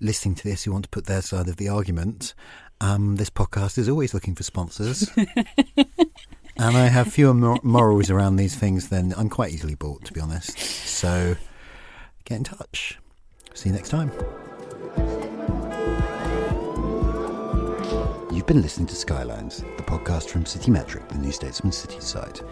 listening 0.00 0.34
to 0.34 0.42
this 0.42 0.64
who 0.64 0.72
want 0.72 0.82
to 0.82 0.90
put 0.90 1.06
their 1.06 1.22
side 1.22 1.46
of 1.46 1.58
the 1.58 1.68
argument, 1.68 2.34
um, 2.80 3.14
this 3.14 3.30
podcast 3.30 3.78
is 3.78 3.88
always 3.88 4.14
looking 4.14 4.34
for 4.34 4.42
sponsors. 4.42 5.08
and 5.16 6.76
I 6.76 6.88
have 6.88 7.12
fewer 7.12 7.34
mor- 7.34 7.60
morals 7.62 8.10
around 8.10 8.34
these 8.34 8.56
things 8.56 8.88
than 8.88 9.14
I'm 9.16 9.30
quite 9.30 9.52
easily 9.52 9.76
bought, 9.76 10.04
to 10.06 10.12
be 10.12 10.18
honest. 10.18 10.58
So 10.58 11.36
get 12.24 12.38
in 12.38 12.42
touch. 12.42 12.98
See 13.54 13.68
you 13.68 13.76
next 13.76 13.90
time. 13.90 14.10
You've 18.44 18.56
been 18.56 18.60
listening 18.60 18.88
to 18.88 18.94
Skylines, 18.94 19.64
the 19.78 19.82
podcast 19.82 20.28
from 20.28 20.44
CityMetric, 20.44 21.08
the 21.08 21.16
New 21.16 21.32
Statesman 21.32 21.72
City 21.72 21.98
site. 21.98 22.42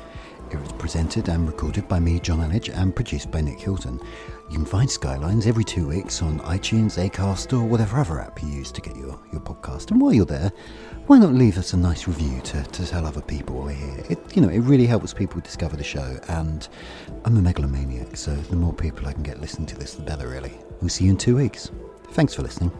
It 0.51 0.59
was 0.59 0.73
presented 0.73 1.29
and 1.29 1.47
recorded 1.47 1.87
by 1.87 2.01
me, 2.01 2.19
Jonn 2.19 2.39
Elledge, 2.39 2.75
and 2.75 2.97
produced 2.97 3.31
by 3.31 3.43
Nick 3.43 3.61
Hilton. 3.61 4.01
You 4.49 4.57
can 4.57 4.65
find 4.65 4.91
Skylines 4.91 5.47
every 5.47 5.65
two 5.65 5.87
weeks 5.87 6.23
on 6.23 6.41
iTunes, 6.41 6.97
Acast, 6.97 7.53
or 7.53 7.63
whatever 7.63 8.01
other 8.01 8.23
app 8.23 8.43
you 8.43 8.49
use 8.49 8.73
to 8.73 8.81
get 8.81 8.97
your, 8.97 9.21
your 9.33 9.43
podcast. 9.43 9.91
And 9.91 10.01
while 10.01 10.15
you're 10.15 10.25
there, 10.25 10.51
why 11.09 11.19
not 11.19 11.35
leave 11.35 11.59
us 11.59 11.75
a 11.75 11.77
nice 11.77 12.09
review 12.09 12.41
to, 12.41 12.63
to 12.63 12.87
tell 12.87 13.07
other 13.07 13.21
people 13.21 13.57
we're 13.57 13.73
here? 13.73 14.03
It, 14.09 14.19
you 14.35 14.41
know, 14.41 14.49
it 14.49 14.61
really 14.61 14.87
helps 14.87 15.13
people 15.13 15.43
discover 15.43 15.77
the 15.77 15.85
show, 15.85 16.19
and 16.29 16.67
I'm 17.27 17.37
a 17.37 17.43
megalomaniac, 17.43 18.17
so 18.17 18.35
the 18.35 18.57
more 18.57 18.73
people 18.73 19.07
I 19.07 19.13
can 19.13 19.25
get 19.25 19.43
listening 19.43 19.67
to 19.67 19.77
this, 19.77 19.97
the 19.97 20.05
better, 20.05 20.27
really. 20.27 20.57
We'll 20.81 20.89
see 20.89 21.05
you 21.05 21.11
in 21.11 21.19
two 21.19 21.37
weeks. 21.37 21.71
Thanks 22.13 22.33
for 22.33 22.41
listening. 22.41 22.71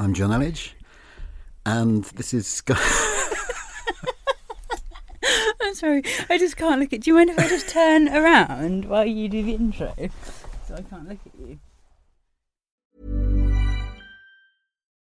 I'm 0.00 0.14
Jonn 0.14 0.30
Elledge, 0.30 0.74
and 1.66 2.04
this 2.04 2.32
is 2.32 2.46
Sky. 2.46 2.76
I'm 5.60 5.74
sorry, 5.74 6.04
I 6.30 6.38
just 6.38 6.56
can't 6.56 6.80
look 6.80 6.92
at. 6.92 6.98
You. 6.98 6.98
Do 7.00 7.10
you 7.10 7.14
mind 7.16 7.30
if 7.30 7.38
I 7.40 7.48
just 7.48 7.68
turn 7.68 8.08
around 8.08 8.84
while 8.84 9.04
you 9.04 9.28
do 9.28 9.42
the 9.42 9.54
intro, 9.54 9.92
so 10.68 10.76
I 10.76 10.82
can't 10.82 11.08
look 11.08 11.18
at 11.26 11.32
you? 11.40 11.58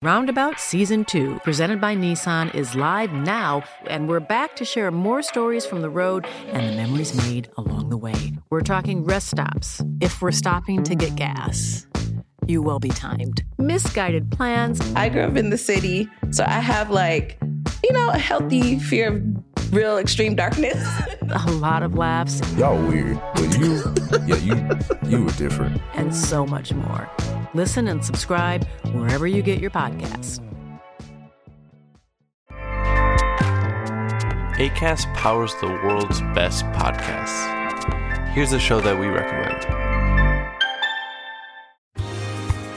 Roundabout 0.02 0.58
Season 0.58 1.04
2, 1.04 1.40
presented 1.44 1.80
by 1.80 1.94
Nissan, 1.94 2.52
is 2.54 2.74
live 2.74 3.12
now, 3.12 3.62
and 3.86 4.08
we're 4.08 4.18
back 4.18 4.56
to 4.56 4.64
share 4.64 4.90
more 4.90 5.22
stories 5.22 5.66
from 5.66 5.82
the 5.82 5.90
road 5.90 6.26
and 6.46 6.68
the 6.68 6.74
memories 6.74 7.14
made 7.14 7.50
along 7.58 7.90
the 7.90 7.98
way. 7.98 8.32
We're 8.48 8.62
talking 8.62 9.04
rest 9.04 9.28
stops, 9.28 9.82
if 10.00 10.20
we're 10.20 10.32
stopping 10.32 10.82
to 10.84 10.94
get 10.96 11.14
gas. 11.16 11.86
You 12.50 12.62
will 12.62 12.80
be 12.80 12.88
timed. 12.88 13.44
Misguided 13.58 14.32
plans, 14.32 14.80
I 14.96 15.08
grew 15.08 15.22
up 15.22 15.36
in 15.36 15.50
the 15.50 15.56
city, 15.56 16.08
so 16.32 16.42
I 16.44 16.58
have 16.58 16.90
like, 16.90 17.38
you 17.84 17.92
know, 17.92 18.10
a 18.10 18.18
healthy 18.18 18.76
fear 18.80 19.12
of 19.18 19.72
real 19.72 19.98
extreme 19.98 20.34
darkness. 20.34 20.76
a 21.30 21.50
lot 21.52 21.84
of 21.84 21.94
laughs, 21.94 22.40
Y'all 22.56 22.76
weird, 22.88 23.20
but 23.36 23.56
you, 23.56 23.94
yeah, 24.26 24.34
you, 24.38 24.68
you 25.08 25.24
were 25.26 25.30
different. 25.34 25.80
and 25.94 26.12
so 26.12 26.44
much 26.44 26.72
more. 26.72 27.08
Listen 27.54 27.86
and 27.86 28.04
subscribe 28.04 28.66
wherever 28.94 29.28
you 29.28 29.42
get 29.42 29.60
your 29.60 29.70
podcasts. 29.70 30.40
ACAST 34.58 35.14
powers 35.14 35.54
the 35.60 35.68
world's 35.68 36.20
best 36.34 36.64
podcasts. 36.72 37.46
Here's 38.30 38.52
a 38.52 38.58
show 38.58 38.80
that 38.80 38.98
we 38.98 39.06
recommend. 39.06 39.79